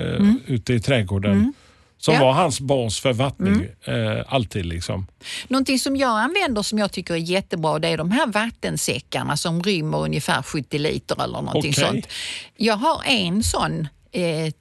ute 0.47 0.75
i 0.75 0.81
trädgården. 0.81 1.53
Som 2.05 2.15
Mm. 2.15 2.23
Ja. 2.23 2.27
Mm. 2.31 2.37
var 2.37 2.43
hans 2.43 2.61
bas 2.61 3.01
för 3.01 3.13
vattning, 3.13 3.67
eh, 3.85 4.23
alltid 4.29 4.67
liksom. 4.67 5.07
Någonting 5.49 5.79
som 5.79 5.97
jag 5.97 6.21
använder 6.21 6.63
som 6.63 6.79
jag 6.79 6.93
tycker 6.93 7.15
är 7.15 7.19
jättebra 7.19 7.79
det 7.79 7.89
är 7.89 7.97
de 7.99 8.11
här 8.11 8.27
vattensäckarna 8.27 9.37
som 9.37 9.63
rymmer 9.63 9.99
ungefär 9.99 10.43
70 10.43 10.79
liter 10.79 11.23
eller 11.25 11.43
någonting 11.43 11.73
Okej. 11.77 11.85
sånt. 11.85 12.07
Jag 12.57 12.77
har 12.77 13.03
en 13.07 13.43
sån 13.43 13.89
eh, 14.13 14.53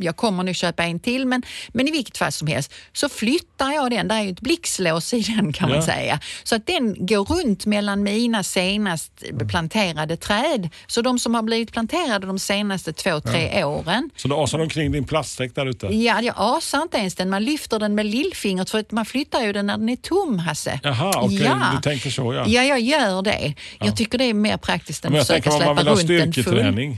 jag 0.00 0.16
kommer 0.16 0.42
nog 0.42 0.54
köpa 0.56 0.84
en 0.84 1.00
till, 1.00 1.26
men, 1.26 1.42
men 1.68 1.88
i 1.88 1.90
vilket 1.90 2.18
fall 2.18 2.32
som 2.32 2.46
helst 2.48 2.72
så 2.92 3.08
flyttar 3.08 3.72
jag 3.72 3.90
den. 3.90 4.08
Det 4.08 4.14
är 4.14 4.22
ju 4.22 4.30
ett 4.30 4.40
blixtlås 4.40 5.14
i 5.14 5.20
den 5.20 5.52
kan 5.52 5.68
man 5.68 5.78
Ja. 5.78 5.82
säga. 5.86 6.20
Så 6.44 6.56
att 6.56 6.66
den 6.66 7.06
går 7.06 7.24
runt 7.24 7.66
mellan 7.66 8.02
mina 8.02 8.42
senast 8.42 9.12
planterade 9.48 10.16
träd. 10.16 10.68
Så 10.86 11.02
de 11.02 11.18
som 11.18 11.34
har 11.34 11.42
blivit 11.42 11.72
planterade 11.72 12.26
de 12.26 12.38
senaste 12.38 12.92
två, 12.92 13.20
tre 13.20 13.64
åren, 13.64 14.10
Så 14.16 14.28
då 14.28 14.42
asar 14.42 14.58
omkring 14.58 14.92
din 14.92 15.04
plastsäck 15.04 15.54
där 15.54 15.66
ute? 15.66 15.86
Ja, 15.86 16.20
jag 16.20 16.34
asar 16.38 16.82
inte 16.82 16.96
ens 16.98 17.14
den. 17.14 17.30
Man 17.30 17.44
lyfter 17.44 17.78
den 17.78 17.94
med 17.94 18.06
lillfingret 18.06 18.70
för 18.70 18.78
att 18.78 18.92
man 18.92 19.06
flyttar 19.06 19.42
ju 19.42 19.52
den 19.52 19.66
när 19.66 19.78
den 19.78 19.88
är 19.88 19.96
tom, 19.96 20.38
Hasse. 20.38 20.80
Jaha, 20.82 21.12
okej, 21.22 21.42
ja. 21.42 21.70
du 21.76 21.80
tänker 21.82 22.10
så 22.10 22.34
ja. 22.34 22.44
Ja, 22.46 22.62
jag 22.64 22.80
gör 22.80 23.22
det. 23.22 23.54
Jag 23.80 23.96
tycker 23.96 24.18
det 24.18 24.24
är 24.24 24.34
mer 24.34 24.56
praktiskt 24.56 25.04
än 25.04 25.16
att 25.16 25.26
försöka 25.26 25.50
släppa 25.50 25.82
runt 25.84 26.10
en 26.10 26.32
full. 26.32 26.96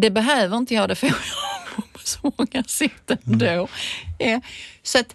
Det 0.00 0.10
behöver 0.10 0.56
inte 0.56 0.74
jag, 0.74 0.88
det 0.88 0.94
får 0.94 1.08
jag 1.08 1.16
så 2.08 2.32
många 2.38 2.64
sätt 2.66 3.10
ändå. 3.24 3.68
Ja. 4.18 4.40
Så 4.82 4.98
att, 4.98 5.14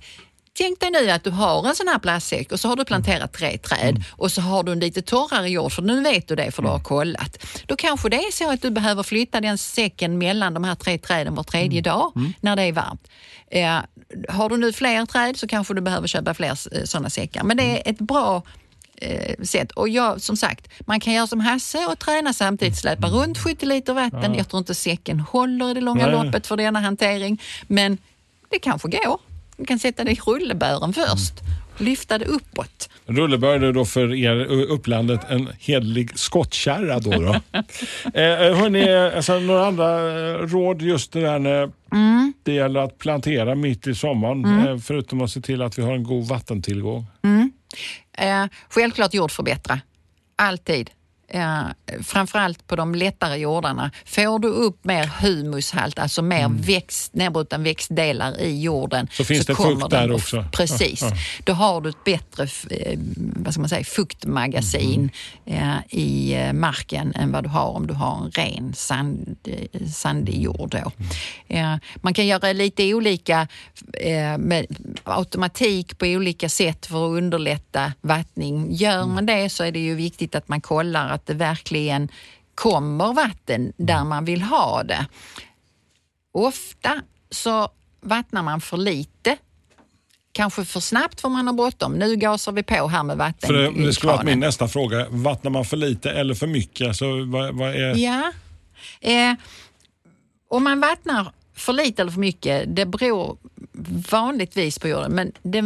tänk 0.53 0.79
dig 0.79 0.91
nu 0.91 1.09
att 1.11 1.23
du 1.23 1.29
har 1.29 1.67
en 1.67 1.75
sån 1.75 1.87
här 1.87 1.99
plastsäck 1.99 2.51
och 2.51 2.59
så 2.59 2.67
har 2.67 2.75
du 2.75 2.85
planterat 2.85 3.33
tre 3.33 3.57
träd 3.57 4.03
och 4.11 4.31
så 4.31 4.41
har 4.41 4.63
du 4.63 4.71
en 4.71 4.79
lite 4.79 5.01
torrare 5.01 5.49
jord, 5.49 5.71
för 5.71 5.81
nu 5.81 6.01
vet 6.01 6.27
du 6.27 6.35
det 6.35 6.51
för 6.51 6.61
du 6.61 6.69
har 6.69 6.79
kollat. 6.79 7.37
Då 7.65 7.75
kanske 7.75 8.09
det 8.09 8.17
är 8.17 8.31
så 8.31 8.51
att 8.51 8.61
du 8.61 8.69
behöver 8.69 9.03
flytta 9.03 9.41
den 9.41 9.57
säcken 9.57 10.17
mellan 10.17 10.53
de 10.53 10.63
här 10.63 10.75
tre 10.75 10.97
träden 10.97 11.35
var 11.35 11.43
tredje 11.43 11.81
dag 11.81 12.11
när 12.41 12.55
det 12.55 12.63
är 12.63 12.71
varmt. 12.71 13.07
Eh, 13.51 13.79
har 14.29 14.49
du 14.49 14.57
nu 14.57 14.73
fler 14.73 15.05
träd 15.05 15.37
så 15.37 15.47
kanske 15.47 15.73
du 15.73 15.81
behöver 15.81 16.07
köpa 16.07 16.33
fler 16.33 16.85
sådana 16.85 17.09
säckar. 17.09 17.43
Men 17.43 17.57
det 17.57 17.63
är 17.63 17.91
ett 17.91 17.99
bra 17.99 18.43
eh, 19.01 19.35
sätt. 19.43 19.71
Och 19.71 19.89
jag, 19.89 20.21
som 20.21 20.37
sagt, 20.37 20.67
man 20.85 20.99
kan 20.99 21.13
göra 21.13 21.27
som 21.27 21.39
Hasse 21.39 21.85
och 21.85 21.99
träna 21.99 22.33
samtidigt, 22.33 22.77
släpa 22.77 23.07
runt 23.07 23.37
70 23.37 23.65
liter 23.65 23.93
vatten. 23.93 24.35
Jag 24.35 24.49
tror 24.49 24.59
inte 24.59 24.75
säcken 24.75 25.19
håller 25.19 25.71
i 25.71 25.73
det 25.73 25.81
långa 25.81 26.07
Nej. 26.07 26.25
loppet 26.25 26.47
för 26.47 26.57
denna 26.57 26.79
hantering, 26.79 27.41
men 27.67 27.97
det 28.49 28.59
kanske 28.59 28.87
går. 28.89 29.19
Du 29.57 29.65
kan 29.65 29.79
sätta 29.79 30.03
det 30.03 30.11
i 30.11 30.19
rullebören 30.25 30.93
först, 30.93 31.33
lyfta 31.77 32.17
det 32.17 32.25
uppåt. 32.25 32.89
Rullebör 33.05 33.59
är 33.63 33.73
då 33.73 33.85
för 33.85 34.13
er 34.13 34.45
upplandet 34.45 35.29
en 35.29 35.49
hedlig 35.59 36.19
skottkärra. 36.19 36.99
Då, 36.99 37.11
då. 37.11 37.33
eh, 38.13 38.55
hörni, 38.57 38.93
alltså, 39.15 39.39
några 39.39 39.67
andra 39.67 40.19
eh, 40.29 40.33
råd 40.37 40.81
just 40.81 41.11
det 41.11 41.21
där 41.21 41.39
när 41.39 41.71
Mm. 41.91 42.33
det 42.43 42.53
gäller 42.53 42.79
att 42.79 42.97
plantera 42.97 43.55
mitt 43.55 43.87
i 43.87 43.95
sommaren. 43.95 44.67
Eh, 44.67 44.77
förutom 44.77 45.21
att 45.21 45.31
se 45.31 45.41
till 45.41 45.61
att 45.61 45.77
vi 45.79 45.81
har 45.81 45.93
en 45.93 46.03
god 46.03 46.27
vattentillgång. 46.27 47.05
Eh, 48.19 48.45
självklart 48.69 49.13
jordförbättra, 49.13 49.81
alltid. 50.35 50.89
Eh, 51.31 51.61
framförallt 52.03 52.67
på 52.67 52.75
de 52.75 52.95
lättare 52.95 53.35
jordarna. 53.37 53.91
Får 54.05 54.39
du 54.39 54.47
upp 54.47 54.85
mer 54.85 55.11
humushalt, 55.21 55.99
alltså 55.99 56.21
mer 56.21 56.47
växt, 56.49 57.13
nedbrutna 57.13 57.57
växtdelar 57.57 58.39
i 58.41 58.61
jorden. 58.61 58.99
Mm. 58.99 59.09
Så 59.11 59.23
finns 59.23 59.45
det 59.45 59.53
kommer 59.53 59.79
fukt 59.79 59.89
där 59.89 60.11
också. 60.11 60.45
Precis. 60.51 61.01
Ja, 61.01 61.09
ja. 61.11 61.15
Då 61.43 61.53
har 61.53 61.81
du 61.81 61.89
ett 61.89 62.03
bättre 62.03 62.43
eh, 62.69 62.99
vad 63.15 63.53
ska 63.53 63.61
man 63.61 63.69
säga, 63.69 63.83
fuktmagasin 63.83 65.11
Mm. 65.45 65.69
eh, 65.69 65.99
i 65.99 66.35
marken 66.53 67.13
än 67.15 67.31
vad 67.31 67.43
du 67.43 67.49
har 67.49 67.69
om 67.69 67.87
du 67.87 67.93
har 67.93 68.17
en 68.25 68.31
ren 68.31 68.73
sand, 68.73 69.37
eh, 69.47 69.87
sandig 69.87 70.41
jord. 70.41 70.75
Mm. 71.47 71.79
Man 71.95 72.13
kan 72.13 72.27
göra 72.27 72.53
lite 72.53 72.93
olika 72.93 73.47
eh, 73.93 74.37
med 74.37 74.65
automatik 75.03 75.97
på 75.97 76.05
olika 76.05 76.49
sätt 76.49 76.85
för 76.85 77.05
att 77.05 77.17
underlätta 77.17 77.93
vattning. 78.01 78.73
Gör 78.73 79.05
man 79.05 79.25
det 79.25 79.49
så 79.49 79.63
är 79.63 79.71
det 79.71 79.79
ju 79.79 79.95
viktigt 79.95 80.35
att 80.35 80.47
man 80.47 80.61
kollar 80.61 81.09
att 81.19 81.25
det 81.25 81.33
verkligen 81.33 82.09
kommer 82.55 83.13
vatten 83.13 83.73
där 83.77 84.03
man 84.03 84.25
vill 84.25 84.41
ha 84.41 84.83
det. 84.83 85.05
Ofta 86.31 87.01
så 87.31 87.69
vattnar 88.01 88.43
man 88.43 88.61
för 88.61 88.77
lite. 88.77 89.37
Kanske 90.31 90.65
för 90.65 90.79
snabbt 90.79 91.21
för 91.21 91.29
man 91.29 91.47
har 91.47 91.53
bråttom. 91.53 91.93
Nu 91.93 92.15
gasar 92.15 92.51
vi 92.51 92.63
på 92.63 92.87
här 92.87 93.03
med 93.03 93.17
vatten 93.17 93.47
För 93.47 93.53
det, 93.53 93.85
det 93.85 93.93
skulle 93.93 94.07
vara 94.07 94.17
kranen. 94.17 94.31
min 94.31 94.39
nästa 94.39 94.67
fråga. 94.67 95.05
Vattnar 95.09 95.51
man 95.51 95.65
för 95.65 95.77
lite 95.77 96.11
eller 96.11 96.33
för 96.33 96.47
mycket? 96.47 96.87
Alltså, 96.87 97.25
vad, 97.25 97.55
vad 97.55 97.69
är... 97.69 97.95
Ja. 97.95 98.31
Eh, 99.01 99.33
om 100.49 100.63
man 100.63 100.79
vattnar 100.79 101.31
för 101.55 101.73
lite 101.73 102.01
eller 102.01 102.11
för 102.11 102.19
mycket, 102.19 102.75
det 102.75 102.85
beror 102.85 103.37
vanligtvis 104.11 104.79
på 104.79 104.87
jorden. 104.87 105.11
Men 105.11 105.31
det, 105.41 105.61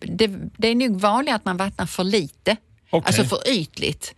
det, 0.00 0.26
det 0.56 0.68
är 0.68 0.74
nog 0.74 1.00
vanligt 1.00 1.34
att 1.34 1.44
man 1.44 1.56
vattnar 1.56 1.86
för 1.86 2.04
lite. 2.04 2.56
Okej. 2.90 3.06
Alltså 3.06 3.24
för 3.24 3.48
ytligt. 3.48 4.14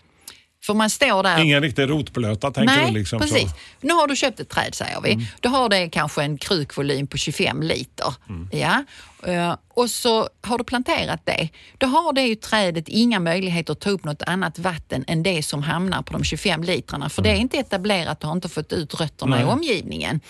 För 0.62 0.74
man 0.74 0.90
står 0.90 1.22
där 1.22 1.38
Ingen 1.38 1.62
riktig 1.62 1.90
rotblöta 1.90 2.50
tänker 2.50 2.76
Nej, 2.76 2.86
du? 2.92 2.98
Liksom, 2.98 3.20
precis. 3.20 3.36
Så. 3.40 3.46
Mm. 3.46 3.52
Nu 3.80 3.92
har 3.92 4.06
du 4.06 4.16
köpt 4.16 4.40
ett 4.40 4.48
träd 4.48 4.74
säger 4.74 5.00
vi. 5.00 5.26
Då 5.40 5.48
har 5.48 5.68
det 5.68 5.88
kanske 5.88 6.22
en 6.22 6.38
krukvolym 6.38 7.06
på 7.06 7.16
25 7.18 7.62
liter. 7.62 8.14
Mm. 8.28 8.48
Ja. 8.52 8.84
Eh, 9.30 9.56
och 9.74 9.90
så 9.90 10.28
har 10.42 10.58
du 10.58 10.64
planterat 10.64 11.20
det. 11.26 11.48
Då 11.78 11.86
har 11.86 12.12
det 12.12 12.22
ju 12.22 12.34
trädet 12.34 12.88
inga 12.88 13.20
möjligheter 13.20 13.72
att 13.72 13.80
ta 13.80 13.90
upp 13.90 14.04
något 14.04 14.22
annat 14.22 14.58
vatten 14.58 15.04
än 15.08 15.22
det 15.22 15.42
som 15.42 15.62
hamnar 15.62 16.02
på 16.02 16.12
de 16.12 16.24
25 16.24 16.62
litrarna. 16.64 17.08
För 17.08 17.22
det 17.22 17.30
är 17.30 17.36
inte 17.36 17.56
etablerat, 17.58 18.20
du 18.20 18.26
har 18.26 18.34
inte 18.34 18.48
fått 18.48 18.72
ut 18.72 19.00
rötterna 19.00 19.36
i 19.36 19.42
Mm. 19.42 19.46
Nej. 19.46 19.54
omgivningen. 19.54 20.20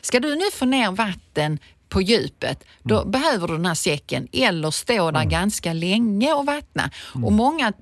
Ska 0.00 0.20
du 0.20 0.34
nu 0.34 0.44
få 0.54 0.64
ner 0.64 0.90
vatten 0.90 1.58
på 1.88 2.02
djupet, 2.02 2.64
då 2.82 2.98
Mm. 2.98 3.10
behöver 3.10 3.48
du 3.48 3.56
den 3.56 3.66
här 3.66 3.74
säcken 3.74 4.28
eller 4.32 4.70
stå 4.70 5.10
där 5.10 5.24
ganska 5.24 5.72
länge 5.72 6.32
och 6.32 6.46
vattna. 6.46 6.90
Mm. 7.14 7.24
Och 7.24 7.32
många 7.32 7.72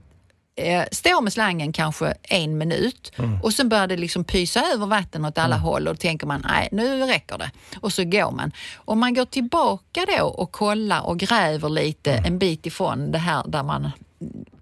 eh, 0.59 0.85
står 0.93 1.21
med 1.23 1.33
slangen 1.33 1.73
kanske 1.73 2.15
en 2.23 2.59
minut 2.59 3.13
och 3.43 3.55
sen 3.55 3.69
börjar 3.69 3.87
det 3.87 3.97
liksom 3.97 4.25
pysa 4.25 4.63
över 4.75 4.87
vatten 4.87 5.25
åt 5.25 5.39
alla 5.39 5.57
håll 5.57 5.89
och 5.89 5.95
då 5.95 5.99
tänker 5.99 6.27
man 6.27 6.45
nej 6.49 6.69
nu 6.73 7.01
räcker 7.03 7.39
det. 7.39 7.51
Och 7.81 7.93
så 7.93 8.05
går 8.05 8.31
man. 8.31 8.53
Om 8.77 8.99
man 9.01 9.15
går 9.15 9.25
tillbaka 9.25 10.07
då 10.19 10.25
och 10.25 10.53
kollar 10.53 11.01
och 11.07 11.19
gräver 11.19 11.69
lite 11.69 12.13
en 12.13 12.39
bit 12.39 12.67
ifrån 12.67 13.13
det 13.13 13.19
här 13.19 13.43
där 13.49 13.63
man 13.63 13.91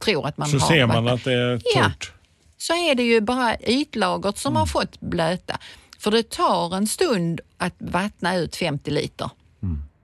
tror 0.05 0.27
att 0.27 0.37
man 0.39 0.49
Så 0.49 0.59
har 0.59 0.69
ser 0.69 0.87
man 0.87 1.05
vatten 1.05 1.15
att 1.19 1.25
det 1.25 1.33
är 1.33 1.61
Ja. 1.77 1.83
torrt. 1.85 2.13
så 2.59 2.73
är 2.73 2.95
det 2.95 3.03
ju 3.03 3.21
bara 3.21 3.57
ytlagret 3.61 4.39
som 4.39 4.53
Mm. 4.53 4.61
har 4.61 4.67
fått 4.67 5.01
blöta. 5.01 5.59
För 5.99 6.11
det 6.11 6.31
tar 6.31 6.77
en 6.77 6.87
stund 6.87 7.41
att 7.59 7.75
vattna 7.79 8.37
ut 8.37 8.57
50 8.57 8.91
liter. 8.91 9.31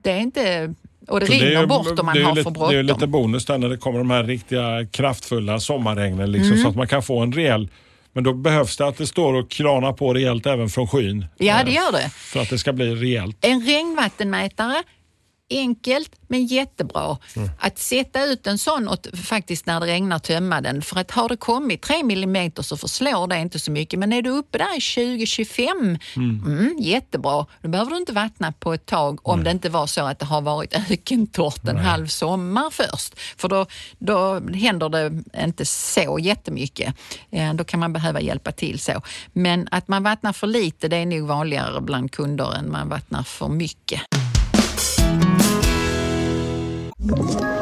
Det 0.02 0.10
är 0.12 0.18
inte... 0.18 0.74
Och 1.12 1.20
det. 1.20 1.26
Så 1.26 1.32
rinner 1.32 1.46
är 1.46 1.60
ju- 1.60 1.66
bort 1.66 1.98
om 1.98 2.06
man 2.06 2.14
det 2.14 2.20
är 2.20 2.24
har 2.24 2.34
lite, 2.36 2.52
för 2.54 2.68
Det 2.72 2.78
är 2.78 2.82
lite 2.82 2.94
bråttom. 2.94 3.10
bonus 3.10 3.44
där 3.44 3.58
när 3.58 3.68
det 3.68 3.76
kommer 3.76 3.98
de 3.98 4.10
här 4.10 4.24
riktiga 4.24 4.86
kraftfulla 4.90 5.60
sommarregnen. 5.60 6.32
Liksom, 6.32 6.50
Mm. 6.52 6.62
Så 6.62 6.68
att 6.68 6.76
man 6.76 6.88
kan 6.88 7.02
få 7.02 7.18
en 7.20 7.32
rejäl... 7.32 7.68
Men 8.14 8.24
då 8.24 8.32
behövs 8.32 8.76
det 8.76 8.86
att 8.86 8.96
det 8.98 9.06
står 9.06 9.34
och 9.34 9.50
kranar 9.50 9.92
på 9.92 10.14
rejält 10.14 10.46
även 10.46 10.68
från 10.68 10.86
skyn. 10.88 11.26
Ja, 11.38 11.64
det 11.64 11.70
gör 11.70 11.92
det. 11.92 12.08
För 12.14 12.40
att 12.40 12.50
det 12.50 12.58
ska 12.58 12.72
bli 12.72 12.94
rejält. 12.94 13.36
En 13.40 13.66
regnvattenmätare, 13.66 14.82
enkelt 15.58 16.10
men 16.28 16.46
jättebra. 16.46 17.18
Mm. 17.36 17.50
Att 17.58 17.78
sätta 17.78 18.24
ut 18.24 18.46
en 18.46 18.58
sån 18.58 18.88
och 18.88 19.06
faktiskt 19.24 19.66
när 19.66 19.80
det 19.80 19.86
regnar 19.86 20.18
tömma 20.18 20.60
den. 20.60 20.82
För 20.82 20.98
att 21.00 21.10
har 21.10 21.28
det 21.28 21.36
kommit 21.36 21.82
3 21.82 22.02
millimeter 22.02 22.62
så 22.62 22.76
förslår 22.76 23.26
det 23.26 23.38
inte 23.38 23.58
så 23.58 23.70
mycket. 23.70 23.98
Men 23.98 24.12
är 24.12 24.22
du 24.22 24.30
uppe 24.30 24.58
där 24.58 24.76
i 24.76 24.78
20-25, 24.78 25.98
mm, 26.16 26.76
jättebra. 26.78 27.46
Då 27.62 27.68
behöver 27.68 27.90
du 27.90 27.96
inte 27.96 28.12
vattna 28.12 28.52
på 28.52 28.72
ett 28.74 28.86
tag 28.86 29.28
om 29.28 29.44
det 29.44 29.50
inte 29.50 29.68
var 29.68 29.86
så 29.86 30.04
att 30.04 30.18
det 30.18 30.24
har 30.24 30.40
varit 30.40 30.74
ökentorrt 30.90 31.68
en 31.68 31.76
halv 31.76 32.06
sommar 32.06 32.70
först. 32.70 33.18
För 33.36 33.48
då, 33.48 33.66
då 33.98 34.40
händer 34.54 34.88
det 34.88 35.22
inte 35.44 35.64
så 35.64 36.18
jättemycket. 36.20 36.94
Eh, 37.30 37.54
Då 37.54 37.64
kan 37.64 37.80
man 37.80 37.92
behöva 37.92 38.20
hjälpa 38.20 38.52
till 38.52 38.78
så. 38.78 39.02
Men 39.32 39.68
att 39.70 39.88
man 39.88 40.02
vattnar 40.02 40.32
för 40.32 40.46
lite 40.46 40.88
det 40.88 40.96
är 40.96 41.06
nog 41.06 41.26
vanligare 41.28 41.80
bland 41.80 42.12
kunder 42.12 42.54
än 42.54 42.72
man 42.72 42.88
vattnar 42.88 43.22
för 43.22 43.48
mycket. 43.48 44.00
Ett 47.10 47.61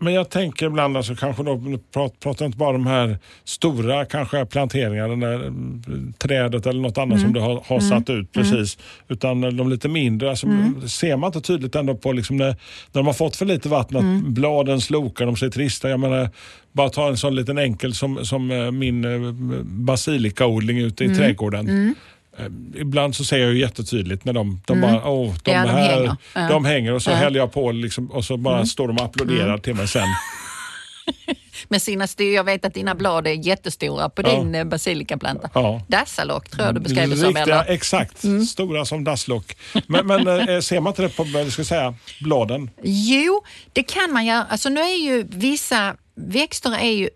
Men 0.00 0.12
jag 0.12 0.30
tänker 0.30 0.66
ibland, 0.66 0.96
alltså, 0.96 1.14
kanske 1.14 1.42
då, 1.42 1.60
pratar 2.20 2.46
inte 2.46 2.58
bara 2.58 2.76
om 2.76 2.84
de 2.84 2.90
här 2.90 3.18
stora 3.44 4.04
kanske 4.04 4.46
planteringarna, 4.46 5.26
där 5.26 5.34
mm, 5.34 6.12
trädet 6.18 6.66
eller 6.66 6.80
något 6.80 6.98
annat 6.98 7.20
som 7.20 7.32
du 7.32 7.40
har, 7.40 7.62
har 7.66 7.80
satt 7.80 8.10
ut 8.10 8.32
precis. 8.32 8.78
Utan 9.08 9.40
de 9.40 9.70
lite 9.70 9.88
mindre, 9.88 10.30
alltså, 10.30 10.46
ser 10.86 11.16
man 11.16 11.28
inte 11.28 11.40
tydligt 11.40 11.74
ändå 11.74 11.94
på 11.94 12.12
liksom 12.12 12.36
när, 12.36 12.46
när 12.46 12.56
de 12.92 13.06
har 13.06 13.14
fått 13.14 13.36
för 13.36 13.46
lite 13.46 13.68
vatten 13.68 13.96
att 13.96 14.24
bladen 14.24 14.80
slokar, 14.80 15.26
de 15.26 15.36
ser 15.36 15.48
trista. 15.50 15.90
Jag 15.90 16.00
menar, 16.00 16.30
bara 16.72 16.88
ta 16.88 17.08
en 17.08 17.16
sån 17.16 17.34
liten 17.34 17.58
enkel 17.58 17.94
som, 17.94 18.24
som 18.24 18.50
eh, 18.50 18.70
min 18.70 19.04
eh, 19.04 19.32
basilikaodling 19.64 20.78
ute 20.78 21.04
i 21.04 21.14
trädgården. 21.14 21.94
Eh, 22.40 22.80
ibland 22.80 23.16
så 23.16 23.24
ser 23.24 23.38
jag 23.38 23.52
ju 23.52 23.60
jättetydligt 23.60 24.24
när 24.24 24.32
de, 24.32 24.60
de 24.66 24.78
Mm. 24.78 24.92
bara, 24.94 25.08
åh, 25.10 25.34
de, 25.44 25.50
Ja, 25.52 25.62
de 25.62 25.68
här, 25.68 25.90
hänger. 25.96 26.16
Ja. 26.34 26.48
de 26.48 26.64
hänger 26.64 26.92
och 26.92 27.02
så 27.02 27.10
Ja. 27.10 27.14
Mm. 27.14 27.24
häller 27.24 27.38
jag 27.38 27.52
på 27.52 27.72
liksom, 27.72 28.10
och 28.10 28.24
så 28.24 28.36
bara 28.36 28.66
står 28.66 28.88
de 28.88 28.96
och 28.96 29.04
applåderar 29.04 29.58
till 29.58 29.74
mig 29.74 29.88
sen. 29.88 30.02
Med 31.68 31.82
sina 31.82 32.06
styr, 32.06 32.34
jag 32.34 32.44
vet 32.44 32.64
att 32.64 32.74
dina 32.74 32.94
blad 32.94 33.26
är 33.26 33.46
jättestora 33.46 34.08
på 34.08 34.22
Ja. 34.22 34.30
din 34.40 34.54
eh, 34.54 34.64
basilikaplanta. 34.64 35.50
Ja. 35.54 35.82
Dassalock 35.88 36.48
tror 36.48 36.66
jag 36.66 36.74
du 36.74 36.80
beskrev 36.80 37.10
det 37.10 37.16
som. 37.16 37.36
Eller? 37.36 37.54
Mm. 37.62 37.74
exakt, 37.74 38.24
stora 38.48 38.84
som 38.84 39.04
dasslock. 39.04 39.56
Men, 39.86 40.06
men 40.06 40.28
eh, 40.48 40.60
ser 40.60 40.80
man 40.80 40.90
inte 40.90 41.02
det 41.02 41.08
på 41.08 41.50
ska 41.50 41.64
säga, 41.64 41.94
bladen? 42.20 42.70
Jo, 42.82 43.42
det 43.72 43.82
kan 43.82 44.12
man 44.12 44.26
göra. 44.26 44.44
Alltså 44.50 44.68
nu 44.68 44.80
är 44.80 45.04
ju 45.04 45.24
vissa 45.28 45.94
växter 46.14 46.78
är 46.78 46.90
ju 46.90 47.10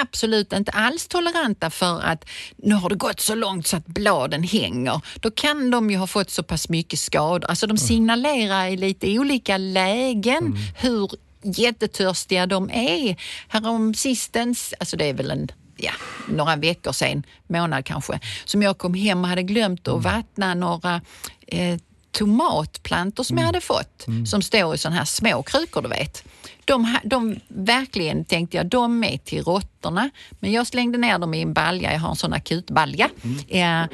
absolut 0.00 0.52
inte 0.52 0.72
alls 0.72 1.08
toleranta 1.08 1.70
för 1.70 2.00
att 2.00 2.24
nu 2.56 2.74
har 2.74 2.88
det 2.88 2.94
gått 2.94 3.20
så 3.20 3.34
långt 3.34 3.66
så 3.66 3.76
att 3.76 3.86
bladen 3.86 4.42
hänger. 4.42 5.00
Då 5.20 5.30
kan 5.30 5.70
de 5.70 5.90
ju 5.90 5.96
ha 5.96 6.06
fått 6.06 6.30
så 6.30 6.42
pass 6.42 6.68
mycket 6.68 6.98
skador. 6.98 7.50
Alltså 7.50 7.66
de 7.66 7.78
signalerar 7.78 8.66
i 8.66 8.76
lite 8.76 9.18
olika 9.18 9.56
lägen 9.56 10.56
hur 10.76 11.10
jättetörstiga 11.42 12.46
de 12.46 12.70
är. 12.70 13.16
Härom 13.48 13.94
sistens, 13.94 14.74
alltså 14.80 14.96
det 14.96 15.04
är 15.04 15.14
väl 15.14 15.30
en 15.30 15.48
ja, 15.76 15.92
några 16.28 16.56
veckor 16.56 16.92
sedan, 16.92 17.22
månad 17.46 17.84
kanske, 17.84 18.20
som 18.44 18.62
jag 18.62 18.78
kom 18.78 18.94
hem 18.94 19.22
och 19.22 19.28
hade 19.28 19.42
glömt 19.42 19.88
att 19.88 20.02
vattna 20.02 20.54
några 20.54 21.00
eh, 21.46 21.78
tomatplantor 22.10 23.24
som 23.24 23.38
jag 23.38 23.46
hade 23.46 23.60
fått, 23.60 24.06
som 24.26 24.42
står 24.42 24.74
i 24.74 24.78
sådana 24.78 24.96
här 24.96 25.04
små 25.04 25.42
krukor, 25.42 25.82
du 25.82 25.88
vet. 25.88 26.24
De, 26.64 26.98
de 27.04 27.40
verkligen 27.48 28.24
tänkte 28.24 28.56
jag, 28.56 28.66
de 28.66 29.04
är 29.04 29.18
till 29.18 29.42
råttorna. 29.42 30.10
Men 30.40 30.52
jag 30.52 30.66
slängde 30.66 30.98
ner 30.98 31.18
dem 31.18 31.34
i 31.34 31.42
en 31.42 31.52
balja, 31.52 31.92
jag 31.92 32.00
har 32.00 32.10
en 32.10 32.16
sån 32.16 32.32
akutbalja. 32.32 33.08
Eh, 33.48 33.84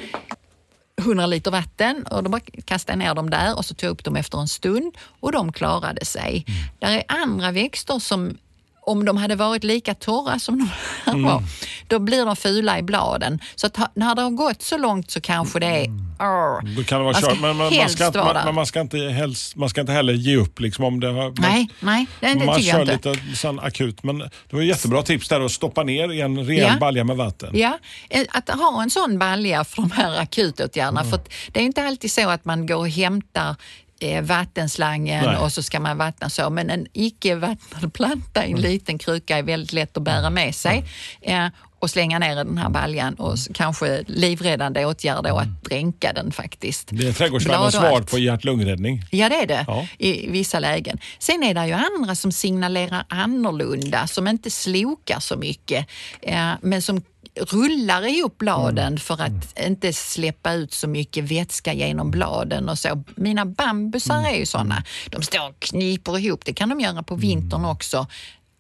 100 0.99 1.27
liter 1.27 1.51
vatten 1.51 2.03
och 2.03 2.23
då 2.23 2.39
kastade 2.65 2.93
jag 2.93 3.09
ner 3.09 3.15
dem 3.15 3.31
där 3.31 3.57
och 3.57 3.65
så 3.65 3.75
tog 3.75 3.89
jag 3.89 3.93
upp 3.93 4.05
dem 4.05 4.17
efter 4.17 4.39
en 4.39 4.49
stund 4.49 4.97
och 5.21 5.33
de 5.33 5.53
klarade 5.53 6.05
sig. 6.05 6.45
Där 6.79 6.93
är 6.93 7.03
andra 7.09 7.51
växter 7.51 7.99
som 7.99 8.37
om 8.89 9.05
de 9.05 9.17
hade 9.17 9.35
varit 9.37 9.65
lika 9.65 9.95
torra 9.95 10.39
som 10.39 10.59
de 10.59 10.69
här 11.05 11.19
var, 11.19 11.43
då 11.87 11.99
blir 11.99 12.27
de 12.27 12.37
fula 12.37 12.79
i 12.79 12.83
bladen. 12.83 13.39
Så 13.55 13.67
att 13.67 13.79
när 13.95 14.15
det 14.15 14.23
har 14.23 14.31
gått 14.31 14.63
så 14.63 14.79
långt 14.79 15.11
så 15.11 15.21
kanske 15.21 15.61
det 15.61 15.67
är... 15.67 15.87
Arr. 16.21 16.77
Då 16.77 16.85
kan 16.85 16.99
det 16.99 17.05
vara 17.05 17.13
Man 17.13 17.15
ska 17.23 17.31
kört. 17.31 17.41
Men, 17.41 17.57
man, 17.57 17.73
helst 17.73 17.95
ska, 17.95 18.07
inte- 18.07 18.19
man, 18.45 18.55
man, 18.55 18.67
ska 18.67 18.81
inte 18.81 18.99
helst, 18.99 19.57
man 19.57 19.69
ska 19.69 19.81
inte 19.81 19.93
heller 19.93 20.13
ge 20.13 20.37
upp 20.37 20.61
liksom, 20.61 20.85
om 20.85 21.01
det 21.01 21.09
har... 21.13 21.35
Nej, 21.41 21.69
nej, 21.81 22.07
det, 22.21 22.35
det 22.35 22.45
man 22.47 22.57
tycker 22.57 22.71
kör 22.73 22.79
jag 22.87 22.95
inte. 22.95 23.11
lite 23.13 23.37
sån 23.37 23.61
akut. 23.61 24.03
Men 24.03 24.19
det 24.19 24.31
var 24.51 24.61
ju 24.61 24.69
jättebra 24.69 25.03
tips 25.03 25.29
där 25.29 25.41
att 25.41 25.51
stoppa 25.53 25.83
ner 25.83 26.13
i 26.13 26.21
en 26.21 26.45
rejäl 26.47 26.69
Ja. 26.73 26.79
balja 26.81 27.05
med 27.05 27.17
vatten. 27.17 27.51
Ja, 27.53 27.79
eh, 28.11 28.25
att 28.31 28.51
ha 28.51 28.83
en 28.83 28.91
sån 28.91 29.19
balja 29.19 29.65
för 29.65 29.77
de 29.83 29.91
här 29.91 30.21
akutåtgärderna. 30.21 31.05
För 31.05 31.17
att 31.17 31.33
det 31.53 31.61
är 31.61 31.65
inte 31.65 31.83
alltid 31.85 32.11
så 32.13 32.29
att 32.31 32.45
man 32.45 32.67
går 32.67 32.77
och 32.77 32.89
hämtar 32.89 33.57
eh, 34.01 34.23
vattenslangen 34.23 35.25
Nej. 35.25 35.37
och 35.37 35.53
så 35.53 35.63
ska 35.63 35.81
man 35.81 35.99
vattna 35.99 36.31
så. 36.31 36.51
Men 36.51 36.71
en 36.71 36.87
icke 36.93 37.35
vattnad 37.35 37.93
planta 37.93 38.47
i 38.47 38.53
en 38.53 38.61
liten 38.61 38.99
kruka 38.99 39.39
är 39.39 39.43
väldigt 39.43 39.73
lätt 39.73 39.97
att 39.97 40.03
bära 40.03 40.31
med 40.31 40.55
sig. 40.55 40.85
Eh, 41.23 41.47
och 41.81 41.91
slänga 41.91 42.19
ner 42.19 42.37
den 42.37 42.59
här 42.59 42.69
baljan 42.69 43.15
och 43.15 43.35
s- 43.35 43.49
kanske 43.55 44.05
livräddande 44.07 44.85
åtgärd 44.85 45.25
då 45.25 45.37
att 45.39 45.65
dränka 45.65 46.13
den 46.13 46.33
faktiskt. 46.33 46.89
Det 46.93 47.09
är 47.09 47.13
och 47.67 47.73
svar 47.73 48.01
på 48.01 48.19
hjärt-lungräddning. 48.19 49.03
Ja, 49.11 49.29
det 49.29 49.35
är 49.35 49.47
det 49.47 49.65
Ja. 49.67 49.87
i 49.99 50.31
vissa 50.31 50.59
lägen. 50.59 50.99
Sen 51.19 51.43
är 51.43 51.55
det 51.55 51.67
ju 51.67 51.73
andra 51.73 52.15
som 52.15 52.33
signalerar 52.33 53.05
annorlunda, 53.09 54.07
som 54.07 54.29
inte 54.29 54.51
slokar 54.51 55.21
så 55.21 55.37
mycket, 55.37 55.87
eh, 56.23 56.51
men 56.63 56.83
som 56.83 57.03
rullar 57.41 58.07
ihop 58.07 58.39
bladen 58.39 58.87
Mm. 58.87 58.99
för 58.99 59.23
att 59.23 59.59
inte 59.67 59.93
släppa 59.93 60.53
ut 60.53 60.73
så 60.75 60.89
mycket 60.89 61.25
vätska 61.25 61.73
genom 61.75 62.11
bladen 62.11 62.69
och 62.69 62.79
så. 62.79 63.05
Mina 63.17 63.45
bambusar 63.47 64.19
Mm. 64.19 64.35
är 64.35 64.39
ju 64.39 64.47
sådana. 64.47 64.83
De 65.11 65.23
står 65.23 65.49
och 65.49 65.61
kniper 65.61 66.19
ihop. 66.19 66.45
Det 66.45 66.53
kan 66.53 66.69
de 66.69 66.81
göra 66.81 67.03
på 67.03 67.15
vintern 67.15 67.61
Mm. 67.61 67.71
också 67.71 68.07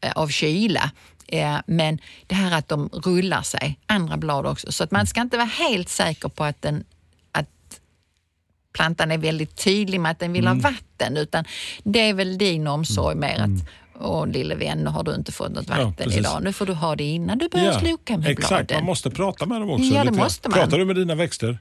eh, 0.00 0.12
av 0.12 0.28
kyla. 0.28 0.90
Eh, 1.26 1.56
Men 1.66 1.99
det 2.26 2.35
här 2.35 2.58
att 2.58 2.68
de 2.68 2.88
rullar 2.92 3.42
sig, 3.42 3.78
andra 3.87 4.16
blad 4.16 4.47
också. 4.47 4.73
Så 4.73 4.85
att 4.85 4.90
man 4.90 5.06
ska 5.06 5.20
inte 5.20 5.37
vara 5.37 5.47
helt 5.47 5.88
säker 5.88 6.28
på 6.28 6.44
att 6.44 6.62
den 6.62 6.85
att 7.32 7.80
plantan 8.73 9.11
är 9.11 9.18
väldigt 9.18 9.56
tydlig 9.56 10.00
med 10.00 10.11
att 10.12 10.18
den 10.18 10.32
vill 10.32 10.47
Mm. 10.47 10.61
ha 10.64 10.70
vatten 10.70 11.16
utan 11.16 11.44
det 11.84 11.99
är 12.00 12.14
väl 12.14 12.38
din 12.38 12.67
omsorg 12.67 13.17
mer 13.17 13.38
att 13.41 13.69
Åh 14.00 14.26
lille 14.26 14.54
vän, 14.54 14.78
nu 14.78 14.91
har 14.91 15.02
du 15.02 15.15
inte 15.15 15.32
fått 15.32 15.52
något 15.52 15.65
Ja, 15.69 15.75
vatten 15.76 15.95
precis. 15.95 16.17
idag. 16.21 16.43
Nu 16.43 16.52
får 16.52 16.67
du 16.67 16.73
ha 16.73 16.97
det 16.97 17.04
innan 17.04 17.39
du 17.39 17.49
börjar 17.49 17.78
sloka 17.80 18.17
med 18.17 18.26
exakt. 18.30 18.49
bladen. 18.49 18.76
Man 18.76 18.84
måste 18.84 19.11
prata 19.11 19.47
med 19.47 19.61
dem 19.61 19.71
också. 19.71 19.84
Ja, 19.84 20.04
det 20.04 20.11
lite 20.11 20.23
måste 20.23 20.49
man. 20.49 20.58
Pratar 20.58 20.78
du 20.78 20.84
med 20.84 20.97
dina 20.97 21.15
växter? 21.15 21.58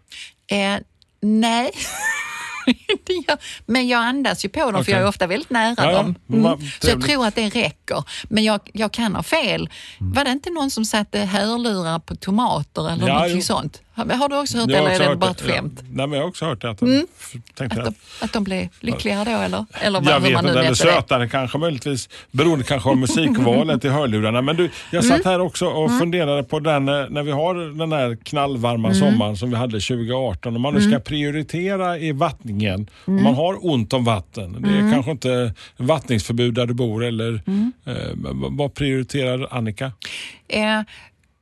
Eh, 0.52 0.76
nej. 1.21 1.71
Men 3.65 3.88
jag 3.88 4.00
andas 4.04 4.45
ju 4.45 4.50
på 4.50 4.60
dem 4.60 4.73
för 4.73 4.82
Okej. 4.82 4.93
jag 4.93 5.04
är 5.04 5.08
ofta 5.08 5.28
väldigt 5.28 5.50
nära 5.50 5.76
Ja, 5.78 5.91
dem. 5.91 6.15
Vad 6.28 6.60
Så 6.82 6.89
jag 6.89 7.02
tror 7.06 7.26
att 7.28 7.36
det 7.36 7.50
räcker. 7.50 8.04
Men 8.30 8.43
jag, 8.43 8.60
jag 8.73 8.91
kan 8.91 9.15
ha 9.15 9.23
fel. 9.23 9.69
Mm. 10.00 10.13
Var 10.13 10.23
det 10.23 10.32
inte 10.32 10.50
någon 10.50 10.71
som 10.71 10.86
satte 10.86 11.19
hörlurar 11.19 12.00
på 12.00 12.15
tomater 12.15 12.91
eller 12.91 13.08
Ja, 13.08 13.28
jo. 13.28 13.41
sånt? 13.41 13.82
Har, 13.93 14.06
har 14.06 14.30
du 14.30 14.38
också 14.39 14.58
hört 14.58 14.67
det 14.67 14.73
Jag 14.73 14.93
eller 14.93 15.06
är 15.06 15.10
det 15.10 15.15
bara 15.15 15.32
ett 15.32 15.41
skämt? 15.41 15.80
Nej, 15.89 16.08
men 16.08 16.12
jag 16.13 16.21
har 16.26 16.30
också 16.30 16.45
hört 16.45 16.62
det. 16.62 16.69
Att 16.69 16.80
de, 16.80 17.08
tänkte 17.56 17.80
Att 17.82 17.86
de, 17.86 18.26
att 18.26 18.34
de 18.34 18.43
blev 18.43 18.67
lyckligare 18.80 19.23
då 19.23 19.38
eller? 19.38 19.65
Eller 19.82 20.02
vad, 20.02 20.13
jag 20.13 20.19
vet 20.19 20.30
inte, 20.30 20.39
eller 20.41 20.54
mätte 20.54 20.69
det. 20.69 20.76
sötare 20.76 21.30
kanske 21.30 21.58
möjligtvis. 21.58 22.10
Beroende 22.32 22.63
kanske 22.65 22.89
av 22.89 22.97
musikvalet 22.97 23.86
i 23.86 23.89
hörlurarna. 23.89 24.41
Men 24.41 24.56
du, 24.56 24.69
jag 24.91 25.04
Mm. 25.06 25.17
satt 25.17 25.26
här 25.26 25.39
också 25.39 25.65
och 25.65 25.97
funderade 26.00 26.43
på 26.43 26.60
den, 26.60 26.89
eh, 26.89 27.06
när 27.10 27.23
vi 27.23 27.32
har 27.32 27.78
den 27.78 27.91
här 27.91 28.17
knallvarma 28.23 28.88
Mm. 28.88 29.00
sommaren 29.00 29.38
som 29.38 29.50
vi 29.50 29.56
hade 29.56 29.80
2018. 29.80 30.56
Om 30.56 30.62
man 30.62 30.73
nu 30.73 30.82
ska 30.91 31.00
prioritera 31.00 31.97
i 31.97 32.12
vattningen, 32.12 32.76
om 33.05 33.23
man 33.23 33.35
har 33.35 33.65
ont 33.65 33.93
om 33.93 34.03
vatten. 34.03 34.51
Det 34.61 34.69
Mm. 34.69 34.87
är 34.87 34.91
kanske 34.93 35.11
inte 35.11 35.53
vattningsförbud 35.77 36.53
där 36.53 36.65
du 36.65 36.73
bor 36.73 37.03
eller 37.03 37.41
eh, 37.85 37.93
vad- 38.15 38.57
vad 38.57 38.73
prioriterar 38.73 39.47
Annika? 39.51 39.91
Eh, 40.47 40.81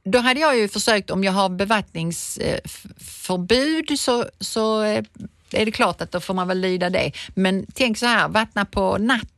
då 0.05 0.19
hade 0.19 0.39
jag 0.39 0.57
ju 0.57 0.67
försökt, 0.67 1.09
om 1.11 1.23
jag 1.23 1.31
har 1.31 1.49
bevattningsförbud 1.49 3.99
så, 3.99 4.25
så 4.39 4.83
eh, 4.83 5.03
är 5.51 5.65
det 5.65 5.71
klart 5.71 6.01
att 6.01 6.11
då 6.11 6.19
får 6.19 6.33
man 6.33 6.47
väl 6.47 6.59
lyda 6.61 6.89
det. 6.89 7.11
Men 7.35 7.65
tänk 7.73 7.97
så 7.97 8.05
här, 8.05 8.27
vattna 8.29 8.65
på 8.65 8.97
natten. 8.97 9.29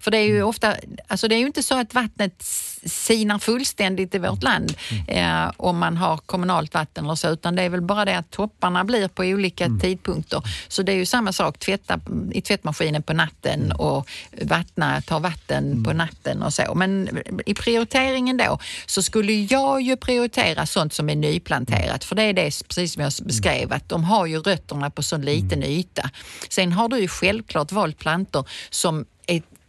För 0.00 0.10
det 0.10 0.18
är 0.18 0.26
ju 0.26 0.42
ofta, 0.42 0.74
alltså 1.08 1.28
det 1.28 1.34
är 1.34 1.38
ju 1.38 1.46
inte 1.46 1.62
så 1.62 1.80
att 1.80 1.94
vattnet 1.94 2.42
sinar 2.86 3.38
fullständigt 3.38 4.14
i 4.14 4.18
vårt 4.18 4.42
land 4.42 4.76
eh, 5.08 5.50
om 5.56 5.78
man 5.78 5.96
har 5.96 6.16
kommunalt 6.16 6.74
vatten 6.74 7.04
eller 7.04 7.14
så, 7.14 7.28
utan 7.28 7.56
det 7.56 7.62
är 7.62 7.68
väl 7.68 7.80
bara 7.80 8.04
det 8.04 8.18
att 8.18 8.30
topparna 8.30 8.84
blir 8.84 9.08
på 9.08 9.22
olika 9.22 9.68
tidpunkter. 9.80 10.42
Så 10.68 10.82
det 10.82 10.92
är 10.92 10.96
ju 10.96 11.06
samma 11.06 11.32
sak, 11.32 11.58
tvätta 11.58 12.00
i 12.32 12.40
tvättmaskinen 12.40 13.02
på 13.02 13.12
natten 13.12 13.72
och 13.72 14.08
vattna, 14.42 15.00
ta 15.00 15.18
vatten 15.18 15.84
på 15.84 15.92
natten 15.92 16.42
och 16.42 16.54
så. 16.54 16.74
Men 16.74 17.18
i 17.46 17.54
prioriteringen 17.54 18.36
då 18.36 18.58
så 18.86 19.02
skulle 19.02 19.32
jag 19.32 19.82
ju 19.82 19.96
prioritera 19.96 20.66
sånt 20.66 20.92
som 20.92 21.10
är 21.10 21.16
nyplanterat, 21.16 22.04
för 22.04 22.16
det 22.16 22.22
är 22.22 22.32
det 22.32 22.62
precis 22.68 22.92
som 22.92 23.02
jag 23.02 23.12
beskrev, 23.22 23.72
att 23.72 23.88
de 23.88 24.04
har 24.04 24.26
ju 24.26 24.40
rötterna 24.40 24.90
på 24.90 25.02
så 25.02 25.16
liten 25.16 25.62
yta. 25.62 26.10
Sen 26.48 26.72
har 26.72 26.88
du 26.88 26.98
ju 26.98 27.08
självklart 27.08 27.72
valt 27.72 27.98
plantor 27.98 28.48
som 28.70 29.06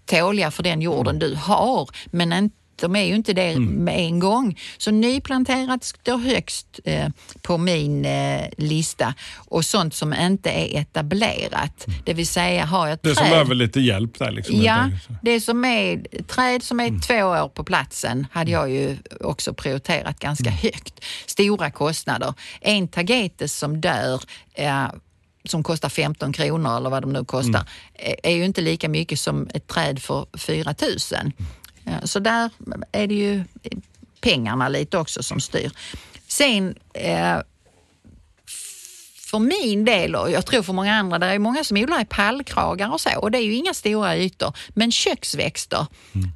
tåliga 0.07 0.51
för 0.51 0.63
den 0.63 0.81
jorden 0.81 1.19
du 1.19 1.35
har, 1.35 1.89
men 2.11 2.33
inte 2.33 2.55
de 2.81 2.95
är 2.95 3.03
ju 3.03 3.15
inte 3.15 3.33
det 3.33 3.59
med 3.59 3.99
en 3.99 4.19
gång. 4.19 4.59
Så 4.77 4.91
nyplanterat 4.91 5.83
står 5.83 6.17
högst 6.17 6.79
eh, 6.83 7.07
på 7.41 7.57
min 7.57 8.05
eh, 8.05 8.41
lista 8.57 9.13
och 9.37 9.65
sånt 9.65 9.93
som 9.93 10.13
inte 10.13 10.49
är 10.49 10.79
etablerat. 10.81 11.85
Det 12.05 12.13
vill 12.13 12.27
säga 12.27 12.65
har 12.65 12.87
jag 12.87 12.93
ett 12.93 13.03
Det 13.03 13.15
som 13.15 13.23
träd 13.23 13.31
behöver 13.31 13.55
lite 13.55 13.79
hjälp 13.79 14.19
där. 14.19 14.31
Liksom, 14.31 14.61
Ja, 14.61 14.89
det 15.21 15.41
som 15.41 15.65
är 15.65 16.03
träd 16.23 16.63
som 16.63 16.79
Mm. 16.79 16.95
är 16.95 16.99
två 16.99 17.23
år 17.25 17.47
på 17.49 17.63
platsen 17.63 18.27
hade 18.31 18.51
jag 18.51 18.69
ju 18.71 18.97
också 19.21 19.53
prioriterat 19.53 20.19
ganska 20.19 20.49
Mm. 20.49 20.57
högt. 20.61 21.03
Stora 21.25 21.71
kostnader. 21.71 22.33
En 22.61 22.87
tagetes 22.87 23.57
som 23.57 23.81
dör 23.81 24.21
eh, 24.53 24.85
som 25.49 25.63
kostar 25.63 25.89
15 25.89 26.33
kronor 26.33 26.77
eller 26.77 26.89
vad 26.89 27.03
de 27.03 27.13
nu 27.13 27.25
kostar, 27.25 27.49
Mm. 27.59 27.65
eh, 27.93 28.15
är 28.31 28.35
ju 28.35 28.45
inte 28.45 28.61
lika 28.61 28.89
mycket 28.89 29.19
som 29.19 29.49
ett 29.53 29.67
träd 29.67 30.01
för 30.01 30.25
4 30.37 30.75
000. 30.81 31.31
Eh, 31.85 32.03
Så 32.03 32.19
där 32.19 32.49
är 32.91 33.07
det 33.07 33.15
ju 33.15 33.43
pengarna 34.21 34.69
lite 34.69 34.97
också 34.97 35.23
som 35.23 35.39
styr. 35.39 35.71
Sen 36.27 36.75
eh, 36.93 37.37
för 39.31 39.39
min 39.39 39.85
del 39.85 40.15
och 40.15 40.31
jag 40.31 40.45
tror 40.45 40.61
för 40.63 40.73
många 40.73 40.93
andra, 40.95 41.19
det 41.19 41.25
är 41.25 41.39
många 41.39 41.63
som 41.63 41.77
odlar 41.77 42.01
i 42.01 42.05
pallkragar 42.05 42.91
och 42.93 43.01
så 43.01 43.09
och 43.19 43.31
det 43.31 43.37
är 43.37 43.43
ju 43.43 43.53
inga 43.55 43.73
stora 43.73 44.17
ytor. 44.17 44.53
Men 44.69 44.91
köksväxter, 44.91 45.85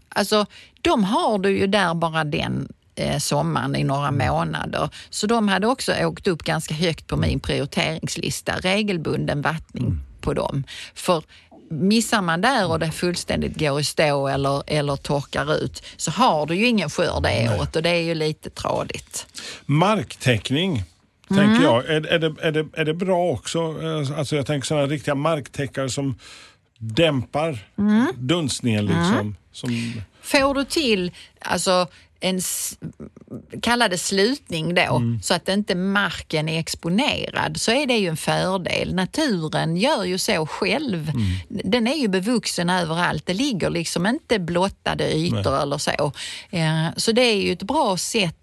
alltså 0.10 0.46
de 0.82 1.04
har 1.04 1.40
du 1.40 1.58
ju 1.58 1.68
där 1.68 1.94
bara 1.94 2.24
den 2.24 2.74
sommaren 3.20 3.76
i 3.76 3.84
några 3.84 4.12
månader. 4.12 4.90
Så 5.10 5.28
de 5.28 5.48
hade 5.48 5.68
också 5.68 5.94
åkt 6.06 6.28
upp 6.28 6.44
ganska 6.44 6.74
högt 6.74 7.08
på 7.08 7.18
min 7.18 7.40
prioriteringslista. 7.40 8.56
Regelbunden 8.60 9.42
vattning 9.42 10.00
på 10.22 10.34
dem. 10.34 10.64
För 10.96 11.24
missar 11.70 12.22
man 12.22 12.42
där 12.42 12.72
och 12.72 12.80
det 12.80 12.92
fullständigt 12.92 13.60
går 13.60 13.80
i 13.80 13.84
stå 13.84 14.28
eller, 14.28 14.64
eller 14.68 14.96
torkar 14.96 15.56
ut 15.56 15.84
så 15.98 16.12
har 16.12 16.46
du 16.46 16.56
ju 16.56 16.68
ingen 16.68 16.90
skörd 16.90 17.24
det 17.24 17.58
året 17.60 17.76
och 17.76 17.84
det 17.84 17.90
är 17.90 18.02
ju 18.02 18.16
lite 18.16 18.50
tradigt. 18.50 19.28
Marktäckning. 19.66 20.84
tänker 21.28 21.64
jag. 21.64 21.86
Är, 21.86 22.06
är, 22.06 22.20
det, 22.20 22.36
är, 22.42 22.52
det, 22.52 22.66
är 22.74 22.86
det 22.86 22.94
bra 22.94 23.32
också? 23.32 23.60
Eh, 23.60 24.20
Alltså 24.20 24.36
jag 24.36 24.46
tänker 24.46 24.66
sådana 24.66 24.88
riktiga 24.88 25.16
marktäckare 25.16 25.90
som 25.90 26.16
dämpar 26.82 27.60
dunstningen. 28.18 28.86
Liksom, 28.86 29.36
som, 29.52 29.94
Får 30.22 30.54
du 30.54 30.64
till 30.66 31.12
alltså, 31.40 31.88
en 32.20 32.42
kalla 33.62 33.88
det 33.88 33.98
slutning 33.98 34.76
då, 34.76 35.02
så 35.24 35.34
att 35.34 35.50
inte 35.50 35.76
marken 35.76 36.50
är 36.50 36.60
exponerad, 36.60 37.62
så 37.62 37.72
är 37.72 37.86
det 37.88 37.98
ju 37.98 38.08
en 38.08 38.18
fördel. 38.18 38.96
Naturen 38.96 39.78
gör 39.78 40.04
ju 40.04 40.18
så 40.18 40.46
själv. 40.46 41.12
Den 41.50 41.88
är 41.88 41.96
ju 41.96 42.08
bevuxen 42.08 42.70
överallt. 42.70 43.26
Det 43.26 43.34
ligger 43.34 43.70
liksom 43.70 44.06
inte 44.08 44.40
blottade 44.40 45.14
ytor 45.18 45.62
eller 45.62 45.78
så. 45.78 46.12
Eh, 46.50 46.88
Så 46.98 47.12
det 47.12 47.22
är 47.22 47.42
ju 47.42 47.52
ett 47.52 47.64
bra 47.64 47.98
sätt 47.98 48.36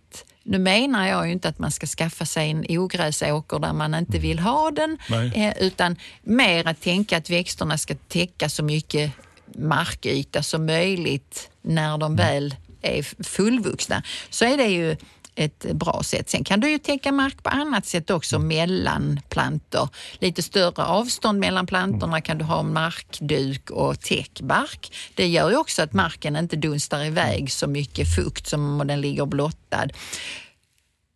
nu 0.49 0.59
menar 0.59 1.09
jag 1.09 1.27
ju 1.27 1.33
inte 1.33 1.49
att 1.49 1.59
man 1.59 1.71
ska 1.71 1.87
skaffa 1.87 2.25
sig 2.25 2.51
en 2.51 2.67
ogräsåker 2.69 3.59
där 3.59 3.73
man 3.73 3.95
inte 3.95 4.19
vill 4.19 4.39
ha 4.39 4.71
den, 4.71 4.99
Nej. 5.09 5.33
eh, 5.35 5.67
utan 5.67 5.97
mer 6.23 6.69
att 6.69 6.81
tänka 6.81 7.17
att 7.17 7.31
växterna 7.31 7.79
ska 7.79 7.95
täcka 7.95 8.49
så 8.49 8.63
mycket 8.63 9.13
markyta 9.55 10.43
som 10.43 10.67
möjligt 10.67 11.51
när 11.63 11.99
de 11.99 12.17
väl 12.17 12.55
är 12.83 13.23
fullvuxna. 13.25 14.03
Så 14.31 14.45
är 14.45 14.57
det 14.57 14.67
ju 14.67 14.97
ett 15.39 15.67
bra 15.73 16.03
sätt. 16.05 16.31
Sen 16.31 16.45
kan 16.45 16.61
du 16.61 16.71
ju 16.71 16.79
täcka 16.79 17.13
mark 17.13 17.43
på 17.43 17.51
annat 17.51 17.87
sätt 17.87 18.11
också 18.11 18.39
mellan 18.39 19.21
plantor. 19.29 19.89
Lite 20.19 20.43
större 20.43 20.85
avstånd 20.85 21.39
mellan 21.39 21.67
plantorna 21.67 22.21
kan 22.21 22.39
du 22.39 22.45
ha 22.45 22.63
markduk 22.63 23.71
och 23.71 24.01
täckbark. 24.01 24.93
Det 25.15 25.27
gör 25.27 25.51
ju 25.51 25.57
också 25.57 25.83
att 25.83 25.93
marken 25.93 26.37
inte 26.37 26.57
dunstar 26.57 27.05
iväg 27.05 27.53
så 27.53 27.67
mycket 27.67 28.15
fukt 28.17 28.47
som 28.47 28.81
om 28.81 28.87
den 28.87 29.01
ligger 29.01 29.27
blottad. 29.27 29.89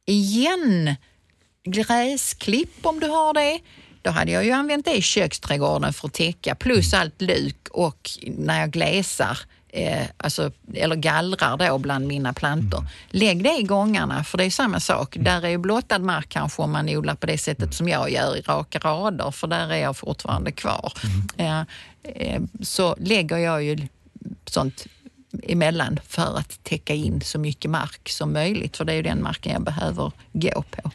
Igen, 0.07 0.95
gräsklipp 1.65 2.87
om 2.87 3.01
du 3.01 3.07
har 3.07 3.35
det. 3.35 3.61
Då 4.03 4.11
hade 4.11 4.33
jag 4.33 4.45
ju 4.45 4.51
använt 4.51 4.85
det 4.85 4.97
i 4.97 5.03
köksträdgården 5.03 5.93
för 5.93 6.09
att 6.09 6.15
täcka, 6.15 6.55
plus 6.55 6.95
allt 6.95 7.23
luk 7.23 7.69
och 7.71 8.11
när 8.23 8.61
jag 8.61 8.71
glesar, 8.71 9.39
eh, 9.73 10.07
alltså, 10.17 10.51
eller 10.75 10.97
gallrar 10.97 11.57
då 11.57 11.79
bland 11.79 12.07
mina 12.07 12.33
plantor. 12.33 12.87
Lägg 13.11 13.45
det 13.45 13.59
i 13.59 13.63
gångarna, 13.63 14.25
för 14.25 14.39
det 14.39 14.45
är 14.45 14.51
samma 14.51 14.81
sak. 14.81 15.17
Där 15.21 15.45
är 15.47 15.59
blottad 15.59 15.99
mark 15.99 16.29
kanske 16.29 16.63
om 16.63 16.73
man 16.73 16.89
odlar 16.89 17.15
på 17.15 17.27
det 17.27 17.39
sättet 17.39 17.75
som 17.75 17.89
jag 17.89 18.11
gör 18.11 18.37
i 18.37 18.41
raka 18.41 18.79
rader, 18.79 19.31
för 19.31 19.47
där 19.47 19.69
är 19.73 19.77
jag 19.77 19.97
fortfarande 19.97 20.53
kvar. 20.53 20.93
Eh, 21.37 21.61
eh, 22.03 22.43
så 22.63 22.97
lägger 23.01 23.37
jag 23.37 23.63
ju 23.65 23.89
sånt 24.47 24.87
emellan 25.43 26.01
för 26.09 26.39
att 26.39 26.65
täcka 26.65 26.95
in 26.95 27.21
så 27.21 27.39
mycket 27.39 27.71
mark 27.71 28.09
som 28.09 28.33
möjligt, 28.33 28.77
för 28.77 28.85
det 28.85 28.93
är 28.93 28.97
ju 28.97 29.03
den 29.03 29.23
marken 29.23 29.53
jag 29.53 29.63
behöver 29.63 30.13
gå 30.33 30.63
på. 30.71 30.91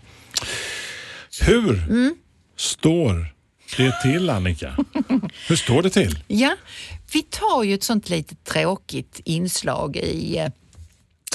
hur 1.42 1.74
Mm. 1.90 2.16
står 2.56 3.34
det 3.78 4.02
till 4.02 4.30
Annika? 4.30 4.78
Hur 5.48 5.56
står 5.56 5.82
det 5.82 5.90
till? 5.90 6.20
Ja, 6.28 6.56
vi 7.14 7.24
tar 7.24 7.64
ju 7.64 7.74
ett 7.74 7.84
sånt 7.84 8.10
lite 8.10 8.36
tråkigt 8.36 9.22
inslag 9.24 9.96
i 9.98 10.38
eh, 10.38 10.50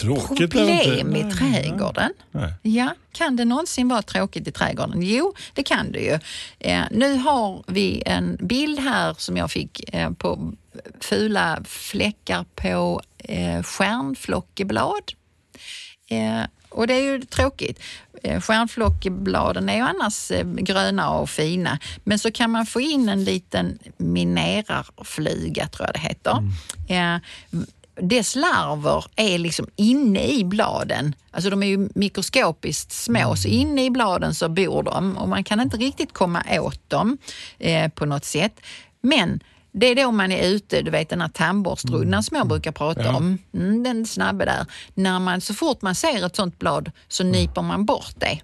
Tråkigt 0.01 0.51
problem 0.51 1.17
i 1.17 1.33
trädgården. 1.33 2.13
nej. 2.31 2.53
Ja, 2.63 2.95
kan 3.13 3.37
det 3.37 3.45
någonsin 3.45 3.89
vara 3.89 4.03
tråkigt 4.03 4.49
i 4.49 4.53
trädgården? 4.53 5.03
Jo, 5.03 5.35
det 5.55 5.63
kan 5.63 5.93
det 5.93 5.99
ju. 6.01 6.19
Eh, 6.59 6.85
nu 6.91 7.15
har 7.17 7.65
vi 7.67 8.03
en 8.07 8.39
bild 8.41 8.79
här 8.79 9.15
som 9.19 9.37
jag 9.37 9.51
fick 9.51 9.95
eh, 9.95 10.11
på 10.11 10.53
fula 11.01 11.63
fläckar 11.65 12.45
på 12.55 13.03
eh, 13.19 13.63
stjärnflockeblad. 13.63 15.13
Eh, 16.09 16.43
och 16.73 16.87
det 16.87 16.95
är 16.95 17.03
ju 17.03 17.21
tråkigt. 17.23 17.81
Eh, 18.23 18.41
Stjärnflockebladen 18.41 19.69
är 19.69 19.77
ju 19.77 19.81
annars 19.81 20.31
eh, 20.31 20.47
gröna 20.47 21.11
och 21.11 21.31
fina, 21.31 21.79
men 22.05 22.19
så 22.19 22.31
kan 22.31 22.51
man 22.51 22.67
få 22.67 22.81
in 22.81 23.09
en 23.09 23.25
liten 23.25 23.79
minerarfluga, 23.97 25.69
tror 25.69 25.89
jag 25.89 25.95
det 25.95 26.01
heter. 26.01 26.51
Eh, 26.89 27.19
dess 28.01 28.37
larver 28.37 29.05
är 29.17 29.39
liksom 29.39 29.67
inne 29.77 30.27
i 30.29 30.45
bladen. 30.45 31.15
Alltså 31.31 31.51
de 31.51 31.63
är 31.63 31.67
ju 31.67 31.89
mikroskopiskt 31.95 32.93
små, 32.93 33.37
så 33.37 33.49
inne 33.49 33.85
i 33.85 33.91
bladen 33.91 34.35
så 34.35 34.49
bor 34.49 34.83
de 34.83 35.17
och 35.17 35.29
man 35.29 35.45
kan 35.45 35.61
inte 35.61 35.77
riktigt 35.77 36.13
komma 36.13 36.43
åt 36.51 36.91
dem 36.91 37.19
eh, 37.59 37.89
på 37.89 38.07
något 38.07 38.25
sätt. 38.25 38.61
Men 39.01 39.41
det 39.73 39.87
är 39.87 39.95
då 40.05 40.11
man 40.13 40.33
är 40.33 40.49
ute, 40.49 40.83
du 40.83 40.91
vet 40.91 41.09
den 41.09 41.21
här 41.21 41.29
tandborstrundan 41.29 42.23
som 42.23 42.37
jag 42.37 42.49
brukar 42.49 42.73
prata 42.73 43.03
Ja. 43.05 43.17
om. 43.17 43.39
Mm, 43.55 43.83
den 43.83 44.07
snabbe 44.07 44.45
där. 44.45 44.67
När 44.95 45.19
man, 45.19 45.41
så 45.41 45.55
fort 45.55 45.83
man 45.83 45.95
ser 45.95 46.27
ett 46.27 46.37
sånt 46.37 46.59
blad 46.59 46.91
så 47.09 47.25
nyper 47.25 47.63
man 47.63 47.85
bort 47.85 48.15
det 48.17 48.41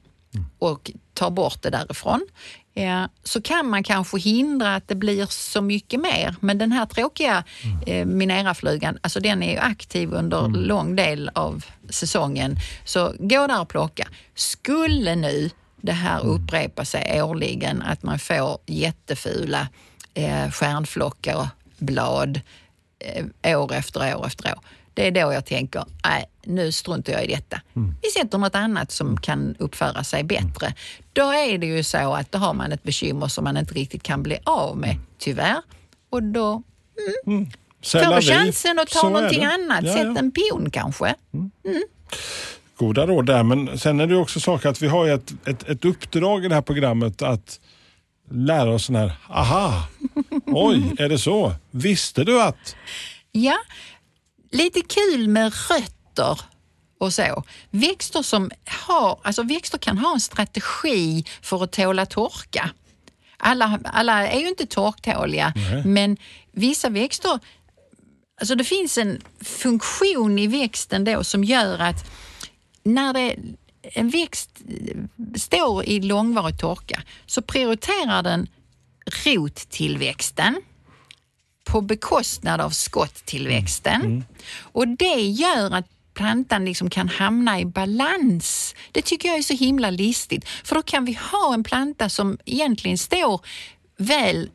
och 0.58 0.90
tar 1.14 1.30
bort 1.30 1.62
det 1.62 1.70
därifrån. 1.70 2.26
Eh, 2.74 3.04
så 3.24 3.42
kan 3.42 3.70
man 3.70 3.82
kanske 3.82 4.18
hindra 4.18 4.74
att 4.74 4.88
det 4.88 4.94
blir 4.94 5.26
så 5.26 5.60
mycket 5.60 6.00
mer. 6.00 6.34
Men 6.40 6.58
den 6.58 6.72
här 6.72 6.86
tråkiga 6.86 7.44
eh, 7.86 8.06
mineraflugan, 8.06 8.98
alltså 9.00 9.20
den 9.20 9.42
är 9.42 9.52
ju 9.52 9.58
aktiv 9.58 10.12
under 10.12 10.48
lång 10.48 10.96
del 10.96 11.30
av 11.34 11.64
säsongen. 11.90 12.56
Så 12.84 13.14
gå 13.18 13.46
där 13.46 13.60
och 13.60 13.68
plocka. 13.68 14.08
Skulle 14.34 15.14
nu 15.16 15.50
det 15.80 15.92
här 15.92 16.26
upprepa 16.26 16.84
sig 16.84 17.22
årligen, 17.22 17.82
att 17.82 18.02
man 18.02 18.18
får 18.18 18.58
jättefula 18.66 19.68
eh, 20.18 20.50
stjärnflockar, 20.50 21.48
blad 21.78 22.40
eh, 23.42 23.60
år 23.60 23.72
efter 23.72 24.16
år 24.16 24.26
efter 24.26 24.52
år. 24.52 24.60
Det 24.94 25.06
är 25.06 25.10
då 25.10 25.32
jag 25.32 25.46
tänker, 25.46 25.84
nej, 26.04 26.24
nu 26.44 26.72
struntar 26.72 27.12
jag 27.12 27.24
i 27.24 27.26
detta. 27.26 27.60
Vi 28.02 28.08
sätter 28.20 28.38
något 28.38 28.54
annat 28.54 28.92
som 28.92 29.20
kan 29.20 29.56
uppföra 29.58 30.04
sig 30.04 30.24
bättre. 30.24 30.74
Då 31.12 31.22
är 31.22 31.58
det 31.58 31.66
ju 31.66 31.82
så 31.82 32.14
att 32.14 32.32
då 32.32 32.38
har 32.38 32.54
man 32.54 32.72
ett 32.72 32.82
bekymmer 32.82 33.28
som 33.28 33.44
man 33.44 33.56
inte 33.56 33.74
riktigt 33.74 34.02
kan 34.02 34.22
bli 34.22 34.38
av 34.44 34.76
med, 34.76 34.96
tyvärr. 35.18 35.62
Och 36.10 36.22
då 36.22 36.62
la 37.94 38.10
du 38.10 38.26
vie. 38.26 38.34
chansen 38.34 38.78
och 38.78 38.88
Så 38.88 39.00
tar 39.00 39.08
är 39.08 39.12
någonting 39.12 39.44
annat. 39.44 39.84
Ja, 39.84 39.92
Sätt 39.92 40.06
ja. 40.06 40.18
en 40.18 40.30
pion 40.30 40.70
kanske. 40.70 41.14
Goda 42.76 43.06
råd 43.06 43.26
där, 43.26 43.42
men 43.42 43.78
sen 43.78 44.00
är 44.00 44.06
det 44.06 44.16
också 44.16 44.40
saker 44.40 44.68
att 44.68 44.82
vi 44.82 44.88
har 44.88 45.08
ett, 45.08 45.32
ett, 45.46 45.68
ett 45.68 45.84
uppdrag 45.84 46.44
i 46.44 46.48
det 46.48 46.54
här 46.54 46.62
programmet 46.62 47.22
att 47.22 47.60
lära 48.30 48.74
oss 48.74 48.84
sån 48.84 48.96
här, 48.96 49.12
aha, 49.28 49.82
oj, 50.46 50.94
är 50.98 51.08
det 51.08 51.18
så? 51.18 51.52
Visste 51.70 52.24
du 52.24 52.42
att? 52.42 52.76
Ja, 53.32 53.58
lite 54.50 54.80
kul 54.80 55.28
med 55.28 55.52
rötter 55.70 56.40
och 57.00 57.12
så. 57.12 57.44
Växter, 57.70 58.22
som 58.22 58.50
har, 58.86 59.18
alltså 59.22 59.42
växter 59.42 59.78
kan 59.78 59.98
ha 59.98 60.14
en 60.14 60.20
strategi 60.20 61.24
för 61.42 61.64
att 61.64 61.72
tåla 61.72 62.06
torka. 62.06 62.70
Alla, 63.36 63.80
alla 63.84 64.28
är 64.28 64.40
ju 64.40 64.48
inte 64.48 64.66
torktåliga, 64.66 65.52
men 65.84 66.16
vissa 66.52 66.88
växter 66.88 67.40
Alltså 68.40 68.54
det 68.54 68.64
finns 68.64 68.98
en 68.98 69.20
funktion 69.40 70.38
i 70.38 70.46
växten 70.46 71.04
då 71.04 71.24
som 71.24 71.44
gör 71.44 71.78
att 71.78 72.10
när 72.82 73.12
det, 73.12 73.36
en 73.82 74.10
växt 74.10 74.50
står 75.36 75.84
i 75.84 76.00
långvarig 76.00 76.58
torka 76.58 77.02
så 77.26 77.42
prioriterar 77.42 78.22
den 78.22 78.48
rottillväxten 79.24 80.62
på 81.64 81.80
bekostnad 81.80 82.60
av 82.60 82.70
skotttillväxten. 82.70 84.24
Och 84.60 84.88
det 84.88 85.20
gör 85.20 85.74
att 85.74 85.86
plantan 86.14 86.64
liksom 86.64 86.90
kan 86.90 87.08
hamna 87.08 87.60
i 87.60 87.64
balans. 87.64 88.74
Det 88.92 89.02
tycker 89.02 89.28
jag 89.28 89.38
är 89.38 89.42
så 89.42 89.54
himla 89.54 89.90
listigt. 89.90 90.48
För 90.48 90.74
då 90.74 90.82
kan 90.82 91.04
vi 91.04 91.18
ha 91.32 91.54
en 91.54 91.64
planta 91.64 92.08
som 92.08 92.38
egentligen 92.44 92.98
står 92.98 93.40
väl 93.96 94.50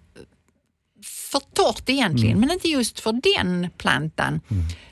för 1.33 1.41
torrt 1.53 1.89
egentligen, 1.89 2.39
men 2.39 2.51
inte 2.51 2.67
just 2.67 2.99
för 2.99 3.13
den 3.33 3.69
plantan. 3.77 4.41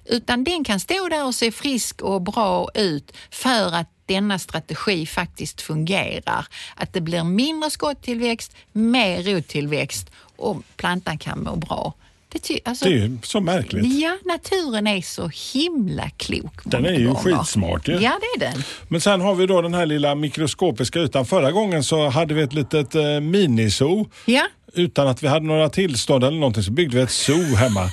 Utan 0.05 0.43
den 0.43 0.63
kan 0.63 0.79
stå 0.79 1.07
där 1.09 1.25
och 1.25 1.35
se 1.35 1.51
frisk 1.51 2.01
och 2.01 2.21
bra 2.21 2.69
ut 2.73 3.13
för 3.29 3.75
att 3.75 3.89
denna 4.05 4.39
strategi 4.39 5.05
faktiskt 5.05 5.61
fungerar. 5.61 6.47
Att 6.75 6.93
det 6.93 7.01
blir 7.01 7.23
mindre 7.23 7.69
skotttillväxt, 7.69 8.55
mer 8.71 9.23
rottillväxt 9.23 10.11
och 10.37 10.63
plantan 10.77 11.17
kan 11.17 11.43
må 11.43 11.55
bra. 11.55 11.93
Det, 12.31 12.59
alltså, 12.65 12.85
Det 12.85 12.93
är 12.97 13.17
så 13.23 13.41
märkligt. 13.41 13.99
Ja, 14.01 14.17
naturen 14.25 14.87
är 14.87 15.01
så 15.01 15.31
himla 15.53 16.09
klok. 16.09 16.53
Den 16.63 16.85
är 16.85 16.93
ju 16.99 17.07
gånger. 17.07 17.19
skitsmart 17.19 17.87
ju. 17.87 17.93
Ja, 17.93 18.19
det 18.21 18.45
är 18.45 18.51
den. 18.51 18.63
Men 18.87 19.01
sen 19.01 19.21
har 19.21 19.35
vi 19.35 19.45
då 19.47 19.61
den 19.61 19.73
här 19.73 19.85
lilla 19.85 20.15
mikroskopiska 20.15 20.99
ytan. 20.99 21.25
Förra 21.25 21.51
gången 21.51 21.83
så 21.83 22.09
hade 22.09 22.33
vi 22.33 22.41
ett 22.41 22.53
litet 22.53 22.95
eh, 22.95 23.19
minisoo. 23.19 24.09
Ja, 24.25 24.47
Utan 24.73 25.07
att 25.07 25.23
vi 25.23 25.27
hade 25.27 25.45
några 25.45 25.69
tillstånd 25.69 26.23
eller 26.23 26.37
någonting 26.39 26.63
så 26.63 26.71
byggde 26.71 26.97
vi 26.97 27.03
ett 27.03 27.11
zoo 27.11 27.55
hemma. 27.55 27.89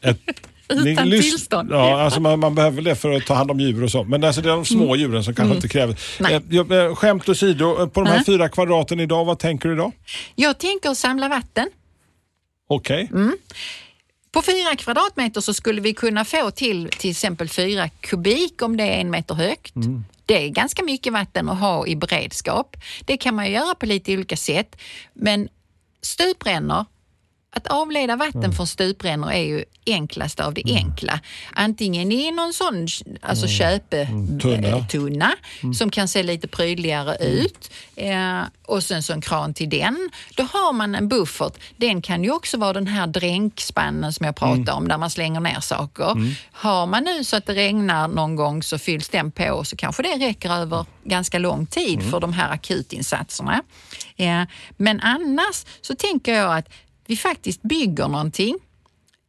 Ett, 0.00 0.18
Utan 0.68 1.10
tillstånd? 1.10 1.68
Ja, 1.72 2.02
alltså 2.02 2.20
man, 2.20 2.40
man 2.40 2.54
behöver 2.54 2.82
det 2.82 2.94
för 2.94 3.12
att 3.12 3.26
ta 3.26 3.34
hand 3.34 3.50
om 3.50 3.60
djur 3.60 3.84
och 3.84 3.90
så. 3.90 4.04
Men 4.04 4.24
alltså 4.24 4.40
det 4.42 4.48
är 4.48 4.52
de 4.52 4.64
små 4.64 4.96
djuren 4.96 5.24
som 5.24 5.34
kanske 5.34 5.54
inte 5.54 5.68
kräver... 5.68 5.96
Mm. 6.18 6.42
Nej. 6.48 6.78
Eh, 6.78 6.84
eh, 6.86 6.94
Skämt 6.94 7.28
åsido, 7.28 7.82
eh, 7.82 7.86
på 7.88 8.00
de 8.00 8.06
här 8.06 8.14
Mm. 8.14 8.24
fyra 8.24 8.48
kvadraten 8.48 9.00
idag, 9.00 9.24
vad 9.24 9.38
tänker 9.38 9.68
du 9.68 9.74
idag? 9.74 9.92
jag 10.34 10.58
tänker 10.58 10.94
samla 10.94 11.28
vatten. 11.28 11.68
Okej. 12.68 13.08
Mm. 13.12 13.36
På 14.32 14.42
fyra 14.42 14.76
kvadratmeter 14.76 15.40
så 15.40 15.54
skulle 15.54 15.80
vi 15.80 15.94
kunna 15.94 16.24
få 16.24 16.50
till 16.50 16.88
till 16.88 17.10
exempel 17.10 17.48
fyra 17.48 17.88
kubik 17.88 18.62
om 18.62 18.76
det 18.76 18.84
är 18.84 19.00
en 19.00 19.10
meter 19.10 19.34
högt. 19.34 19.74
Det 20.26 20.44
är 20.44 20.48
ganska 20.48 20.84
mycket 20.84 21.12
vatten 21.12 21.48
att 21.48 21.58
ha 21.58 21.86
i 21.86 21.96
beredskap. 21.96 22.76
Det 23.04 23.16
kan 23.16 23.34
man 23.34 23.50
göra 23.50 23.74
på 23.74 23.86
lite 23.86 24.14
olika 24.14 24.36
sätt. 24.36 24.76
Men 25.14 25.48
stuprännor, 26.02 26.84
att 27.56 27.66
avleda 27.66 28.16
vatten 28.16 28.52
från 28.52 28.66
stuprännor 28.66 29.30
är 29.30 29.42
ju 29.42 29.64
enklast 29.86 30.40
av 30.40 30.54
det 30.54 30.62
enkla. 30.66 31.20
Antingen 31.52 32.12
i 32.12 32.30
någon 32.30 32.52
sån 32.52 32.86
alltså 33.22 33.46
köpetunna 33.48 34.38
Tunna. 34.40 34.86
tunna, 34.86 35.32
som 35.74 35.90
kan 35.90 36.08
se 36.08 36.22
lite 36.22 36.48
prydligare 36.48 37.16
ut 37.16 37.70
eh, 37.96 38.40
och 38.66 38.82
sen 38.84 39.02
så 39.02 39.12
en 39.12 39.20
kran 39.20 39.54
till 39.54 39.68
den. 39.70 40.10
Då 40.36 40.42
har 40.42 40.72
man 40.72 40.94
en 40.94 41.08
buffert. 41.08 41.52
Den 41.76 42.02
kan 42.02 42.24
ju 42.24 42.30
också 42.30 42.56
vara 42.58 42.72
den 42.72 42.86
här 42.86 43.06
dränkspannen 43.06 44.12
som 44.12 44.26
jag 44.26 44.36
pratade 44.36 44.72
om 44.72 44.88
där 44.88 44.98
man 44.98 45.10
slänger 45.10 45.40
ner 45.40 45.60
saker. 45.60 46.34
Har 46.52 46.86
man 46.86 47.04
nu 47.04 47.24
så 47.24 47.36
att 47.36 47.46
det 47.46 47.54
regnar 47.54 48.08
någon 48.08 48.36
gång 48.36 48.62
så 48.62 48.78
fylls 48.78 49.08
den 49.08 49.30
på 49.30 49.64
så 49.64 49.76
kanske 49.76 50.02
det 50.02 50.26
räcker 50.26 50.50
över 50.52 50.86
ganska 51.04 51.38
lång 51.38 51.66
tid 51.66 52.10
för 52.10 52.20
de 52.20 52.32
här 52.32 52.52
akutinsatserna. 52.52 53.62
Eh, 54.16 54.42
men 54.76 55.00
annars 55.00 55.64
så 55.80 55.94
tänker 55.94 56.34
jag 56.34 56.56
att 56.56 56.68
vi 57.08 57.16
faktiskt 57.16 57.62
bygger 57.62 58.08
någonting 58.08 58.58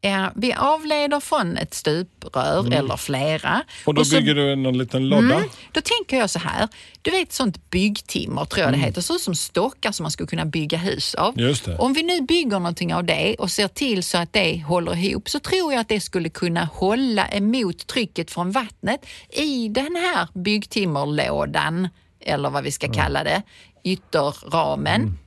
Eh, 0.02 0.28
vi 0.36 0.54
avleder 0.54 1.20
från 1.20 1.58
ett 1.58 1.74
stuprör 1.74 2.74
eller 2.74 2.98
flera. 2.98 3.50
Mm. 3.50 3.64
Och 3.86 3.94
då 3.94 4.06
så- 4.06 4.16
bygger 4.16 4.36
du 4.36 4.52
en 4.52 4.78
liten 4.78 5.10
lodda. 5.10 5.36
Mm, 5.36 5.50
då 5.72 5.82
tänker 5.82 6.18
jag 6.18 6.30
så 6.30 6.40
här, 6.40 6.68
du 7.02 7.12
vet 7.12 7.34
sånt 7.34 7.70
byggtimmer 7.70 8.46
tror 8.46 8.64
jag 8.64 8.74
det 8.74 8.78
heter, 8.78 9.02
så 9.02 9.20
som 9.20 9.36
stockar 9.36 9.92
som 9.92 10.04
man 10.04 10.12
skulle 10.12 10.28
kunna 10.28 10.46
bygga 10.46 10.78
hus 10.78 11.16
av. 11.16 11.34
Mm. 11.34 11.48
Just 11.50 11.66
det. 11.66 11.78
Om 11.78 11.94
vi 11.94 12.04
nu 12.04 12.22
bygger 12.22 12.60
någonting 12.60 12.94
av 12.94 13.04
det 13.04 13.36
och 13.40 13.52
ser 13.52 13.68
till 13.68 14.04
så 14.04 14.18
att 14.18 14.34
det 14.34 14.64
håller 14.68 14.96
ihop 14.98 15.30
så 15.30 15.40
tror 15.40 15.74
jag 15.74 15.80
att 15.82 15.90
det 15.90 16.00
skulle 16.02 16.30
kunna 16.30 16.66
hålla 16.66 17.28
emot 17.28 17.88
trycket 17.88 18.32
från 18.32 18.52
vattnet 18.52 19.06
i 19.30 19.68
den 19.70 19.96
här 19.96 20.28
byggtimmerlådan, 20.34 21.88
eller 22.20 22.50
vad 22.50 22.64
vi 22.64 22.72
ska 22.72 22.94
kalla 22.94 23.24
det, 23.24 23.42
ytterramen. 23.84 25.18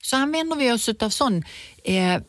Mm. 0.00 0.04
Så 0.04 0.16
använder 0.16 0.56
vi 0.56 0.72
oss 0.72 0.88
av 0.88 1.08
sån 1.08 1.44
eh, 1.84 2.20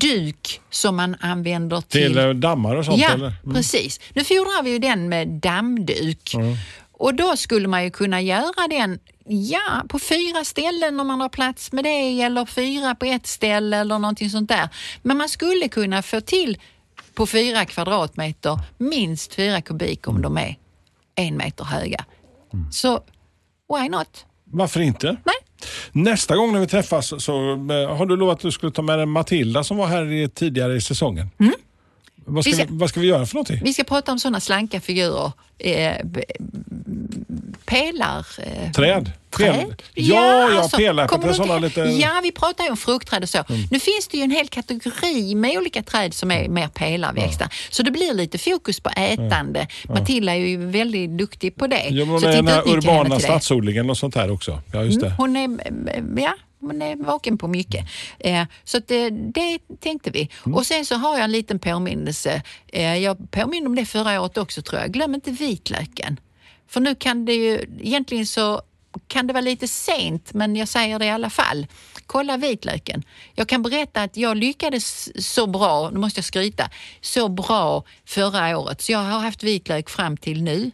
duk 0.00 0.60
som 0.70 0.96
man 0.96 1.16
använder 1.20 1.80
Till 1.80 2.18
eh, 2.18 2.28
dammar 2.28 2.76
och 2.76 2.84
sånt 2.84 2.98
Ja, 2.98 3.10
eller? 3.12 3.32
Mm. 3.44 3.54
precis. 3.54 4.00
Nu 4.14 4.24
fodrar 4.24 4.62
vi 4.62 4.70
ju 4.70 4.78
den 4.78 5.08
med 5.08 5.28
dammduk. 5.28 6.34
Och 6.92 7.14
då 7.14 7.36
skulle 7.36 7.68
man 7.68 7.84
ju 7.84 7.90
kunna 7.90 8.20
göra 8.20 8.68
den 8.70 8.98
ja, 9.26 9.82
på 9.88 9.98
fyra 9.98 10.44
ställen 10.44 11.00
om 11.00 11.06
man 11.06 11.20
har 11.20 11.28
plats 11.28 11.72
med 11.72 11.84
det 11.84 12.22
eller 12.22 12.46
fyra 12.46 12.94
på 12.94 13.06
ett 13.06 13.26
ställe 13.26 13.76
eller 13.76 13.98
någonting 13.98 14.30
sånt 14.30 14.48
där. 14.48 14.68
Men 15.02 15.16
man 15.16 15.28
skulle 15.28 15.68
kunna 15.68 16.02
få 16.02 16.20
till 16.20 16.58
på 17.14 17.26
fyra 17.26 17.64
kvadratmeter 17.64 18.58
minst 18.78 19.34
fyra 19.34 19.60
kubik 19.60 20.08
om 20.08 20.22
de 20.22 20.38
är 20.38 20.56
en 21.14 21.36
meter 21.36 21.64
höga. 21.64 22.04
Så 22.70 23.00
why 23.74 23.88
not? 23.88 24.26
Varför 24.44 24.80
inte? 24.80 25.06
Nej. 25.06 25.34
Nästa 25.92 26.36
gång 26.36 26.52
när 26.52 26.60
vi 26.60 26.66
träffas 26.66 27.24
så 27.24 27.52
eh, 27.52 27.96
har 27.96 28.06
du 28.06 28.16
lovat 28.16 28.34
att 28.36 28.42
du 28.42 28.50
skulle 28.50 28.72
ta 28.72 28.82
med 28.82 28.98
dig 28.98 29.06
Matilda 29.06 29.64
som 29.64 29.76
var 29.76 29.86
här 29.86 30.28
tidigare 30.28 30.76
i 30.76 30.80
säsongen. 30.80 31.30
Mm. 31.40 31.54
Vad, 32.26 32.44
ska 32.44 32.50
Vi 32.50 32.56
vi, 32.56 32.62
ska- 32.64 32.74
vad 32.74 32.88
ska 32.90 33.00
vi 33.00 33.06
göra 33.06 33.26
för 33.26 33.34
någonting? 33.34 33.60
Vi 33.64 33.72
ska 33.72 33.84
prata 33.84 34.12
om 34.12 34.18
sådana 34.18 34.40
slanka 34.40 34.80
figurer. 34.80 35.32
Eh, 35.58 35.96
pelar... 37.64 38.26
Eh, 38.38 38.72
Träd? 38.72 39.12
Träd? 39.30 39.82
Ja, 39.94 40.50
ja, 40.50 40.60
alltså, 40.60 40.76
du 40.76 41.34
sådana 41.34 41.58
lite- 41.58 41.82
Mm. 41.82 41.98
Ja, 41.98 42.20
vi 42.22 42.32
pratar 42.32 42.64
ju 42.64 42.70
om 42.70 42.76
fruktträd 42.76 43.22
och 43.22 43.28
så. 43.28 43.44
Nu 43.70 43.80
finns 43.80 44.08
det 44.10 44.16
ju 44.16 44.22
en 44.22 44.30
hel 44.30 44.48
kategori 44.48 45.34
med 45.34 45.58
olika 45.58 45.82
träd 45.82 46.14
som 46.14 46.30
är 46.30 46.48
mer 46.48 46.68
pelarväxter. 46.68 47.48
Så 47.70 47.82
det 47.82 47.90
blir 47.90 48.14
lite 48.14 48.38
fokus 48.38 48.80
på 48.80 48.90
ätande. 48.96 49.66
Matilda 49.88 50.32
är 50.32 50.36
ju 50.38 50.66
väldigt 50.66 51.10
duktig 51.10 51.56
på 51.56 51.66
det. 51.66 51.88
Ja, 51.90 52.04
men 52.04 52.20
så 52.20 52.26
den 52.26 52.46
titta, 52.46 52.54
här 52.54 52.68
urbana. 52.68 53.06
Mm. 53.06 53.20
stadsodlingen 53.20 53.90
och 53.90 53.96
sånt 53.96 54.14
här 54.14 54.30
också. 54.30 54.62
Ja, 54.72 54.82
just 54.84 55.00
det. 55.00 55.14
Hon 55.18 55.36
är, 55.36 55.58
ja, 56.22 56.34
hon 56.66 56.82
är 56.82 56.96
vaken 56.96 57.38
på 57.38 57.48
mycket. 57.48 57.86
Eh, 58.18 58.44
så 58.64 58.78
det, 58.78 59.10
det 59.10 59.58
tänkte 59.80 60.10
vi. 60.10 60.30
Mm. 60.46 60.56
Och 60.56 60.66
sen 60.66 60.84
så 60.84 60.94
har 60.94 61.14
jag 61.14 61.24
en 61.24 61.32
liten 61.32 61.58
påminnelse. 61.58 62.42
Eh, 62.66 62.96
jag 62.96 63.30
påminner 63.30 63.66
om 63.66 63.74
det 63.74 63.86
förra 63.86 64.20
året 64.20 64.38
också 64.38 64.62
tror 64.62 64.80
jag. 64.80 64.92
Glöm 64.92 65.14
inte 65.14 65.30
vitlöken. 65.30 66.20
För 66.68 66.80
nu 66.80 66.94
kan 66.94 67.24
det 67.24 67.34
ju, 67.34 67.78
egentligen 67.80 68.26
så 68.26 68.62
kan 69.06 69.26
det 69.26 69.32
vara 69.32 69.40
lite 69.40 69.68
sent, 69.68 70.34
men 70.34 70.56
jag 70.56 70.68
säger 70.68 70.98
det 70.98 71.04
i 71.04 71.10
alla 71.10 71.30
fall. 71.30 71.66
Kolla 72.06 72.36
vitlöken. 72.36 73.02
Jag 73.34 73.48
kan 73.48 73.62
berätta 73.62 74.02
att 74.02 74.16
jag 74.16 74.36
lyckades 74.36 75.10
så 75.32 75.46
bra, 75.46 75.90
nu 75.90 75.98
måste 75.98 76.18
jag 76.18 76.24
skryta, 76.24 76.70
så 77.00 77.28
bra 77.28 77.84
förra 78.04 78.58
året. 78.58 78.82
Så 78.82 78.92
jag 78.92 78.98
har 78.98 79.20
haft 79.20 79.42
vitlök 79.42 79.90
fram 79.90 80.16
till 80.16 80.42
nu, 80.42 80.70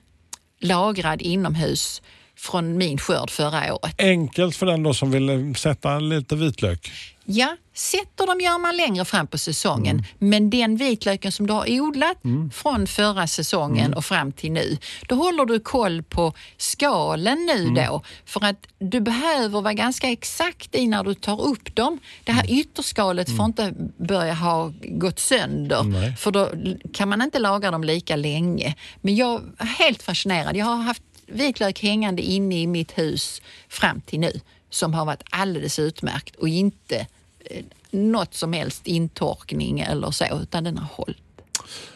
lagrad 0.61 1.23
inomhus 1.23 2.03
från 2.41 2.79
min 2.79 2.99
skörd 2.99 3.31
förra 3.31 3.75
året. 3.75 3.95
Enkelt 3.99 4.57
för 4.57 4.67
den 4.67 4.83
då 4.83 4.95
som 4.95 5.11
vill 5.11 5.29
eh, 5.29 5.55
sätta 5.55 5.99
lite 5.99 6.37
vitlök. 6.37 6.91
Ja, 7.25 7.57
sätter 7.75 8.27
dem 8.27 8.41
gör 8.41 8.59
man 8.59 8.77
längre 8.77 9.05
fram 9.05 9.27
på 9.27 9.39
säsongen. 9.39 9.97
Mm. 9.97 10.05
Men 10.19 10.51
den 10.51 10.77
vitlöken 10.77 11.33
som 11.33 11.47
du 11.47 11.53
har 11.53 11.81
odlat 11.81 12.17
från 12.53 12.87
förra 12.87 13.27
säsongen 13.27 13.85
Mm. 13.87 13.97
och 13.99 14.05
fram 14.05 14.33
till 14.33 14.53
nu, 14.53 14.77
då 15.09 15.15
håller 15.15 15.45
du 15.45 15.61
koll 15.61 16.03
på 16.03 16.33
skalen 16.57 17.47
nu 17.47 17.63
Mm. 17.63 17.75
då. 17.75 18.03
För 18.27 18.45
att 18.45 18.67
du 18.79 19.01
behöver 19.01 19.61
vara 19.61 19.73
ganska 19.75 20.09
exakt 20.11 20.75
i 20.75 20.87
när 20.87 21.05
du 21.05 21.15
tar 21.15 21.41
upp 21.43 21.75
dem. 21.77 21.99
Det 22.25 22.33
Mm. 22.33 22.45
här 22.45 22.59
ytterskalet 22.61 23.37
får 23.37 23.45
inte 23.45 23.73
börja 23.97 24.35
ha 24.35 24.73
gått 24.85 25.19
sönder, 25.19 25.83
Nej. 25.83 26.17
för 26.17 26.31
då 26.31 26.49
kan 26.93 27.09
man 27.09 27.23
inte 27.23 27.39
laga 27.39 27.71
dem 27.71 27.85
lika 27.85 28.17
länge. 28.17 28.75
Men 29.01 29.17
jag 29.17 29.43
är 29.59 29.65
helt 29.67 30.03
fascinerad. 30.03 30.57
Jag 30.57 30.67
har 30.67 30.77
haft 30.77 31.03
vitlök 31.31 31.83
hängande 31.83 32.23
inne 32.23 32.61
i 32.61 32.67
mitt 32.67 32.99
hus 32.99 33.43
fram 33.69 34.01
till 34.01 34.21
nu 34.21 34.41
som 34.71 34.95
har 34.95 35.05
varit 35.05 35.23
alldeles 35.31 35.79
utmärkt 35.79 36.37
och 36.37 36.49
inte 36.49 37.07
eh, 37.45 37.65
något 37.91 38.35
som 38.35 38.53
helst 38.53 38.87
intorkning 38.87 39.81
eller 39.81 40.11
så, 40.11 40.25
utan 40.43 40.65
den 40.65 40.79
har 40.79 40.89
hållit. 40.95 41.19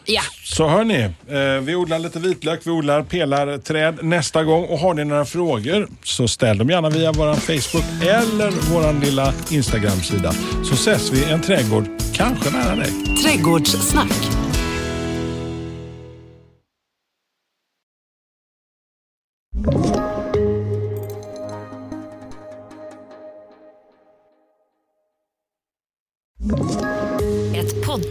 Ja, 0.05 0.21
Så 0.43 0.67
hör 0.67 0.83
ni, 0.83 1.01
eh, 1.27 1.61
vi 1.63 1.75
odlar 1.75 1.99
lite 1.99 2.19
vitlök, 2.19 2.61
vi 2.63 2.71
odlar 2.71 3.03
pelarträd 3.03 4.03
nästa 4.03 4.43
gång 4.43 4.65
och 4.65 4.79
har 4.79 4.93
ni 4.93 5.05
några 5.05 5.25
frågor 5.25 5.87
så 6.03 6.27
ställ 6.27 6.57
dem 6.57 6.69
gärna 6.69 6.89
via 6.89 7.11
vår 7.11 7.33
Facebook 7.33 7.85
eller 8.01 8.51
vår 8.51 9.05
lilla 9.05 9.33
Instagram-sida 9.51 10.31
så 10.63 10.73
ses 10.73 11.11
vi 11.11 11.19
i 11.19 11.31
en 11.31 11.41
trädgård, 11.41 11.85
kanske 12.13 12.49
nära 12.51 12.75
dig. 12.75 12.91
Trädgårdssnack. 13.23 14.34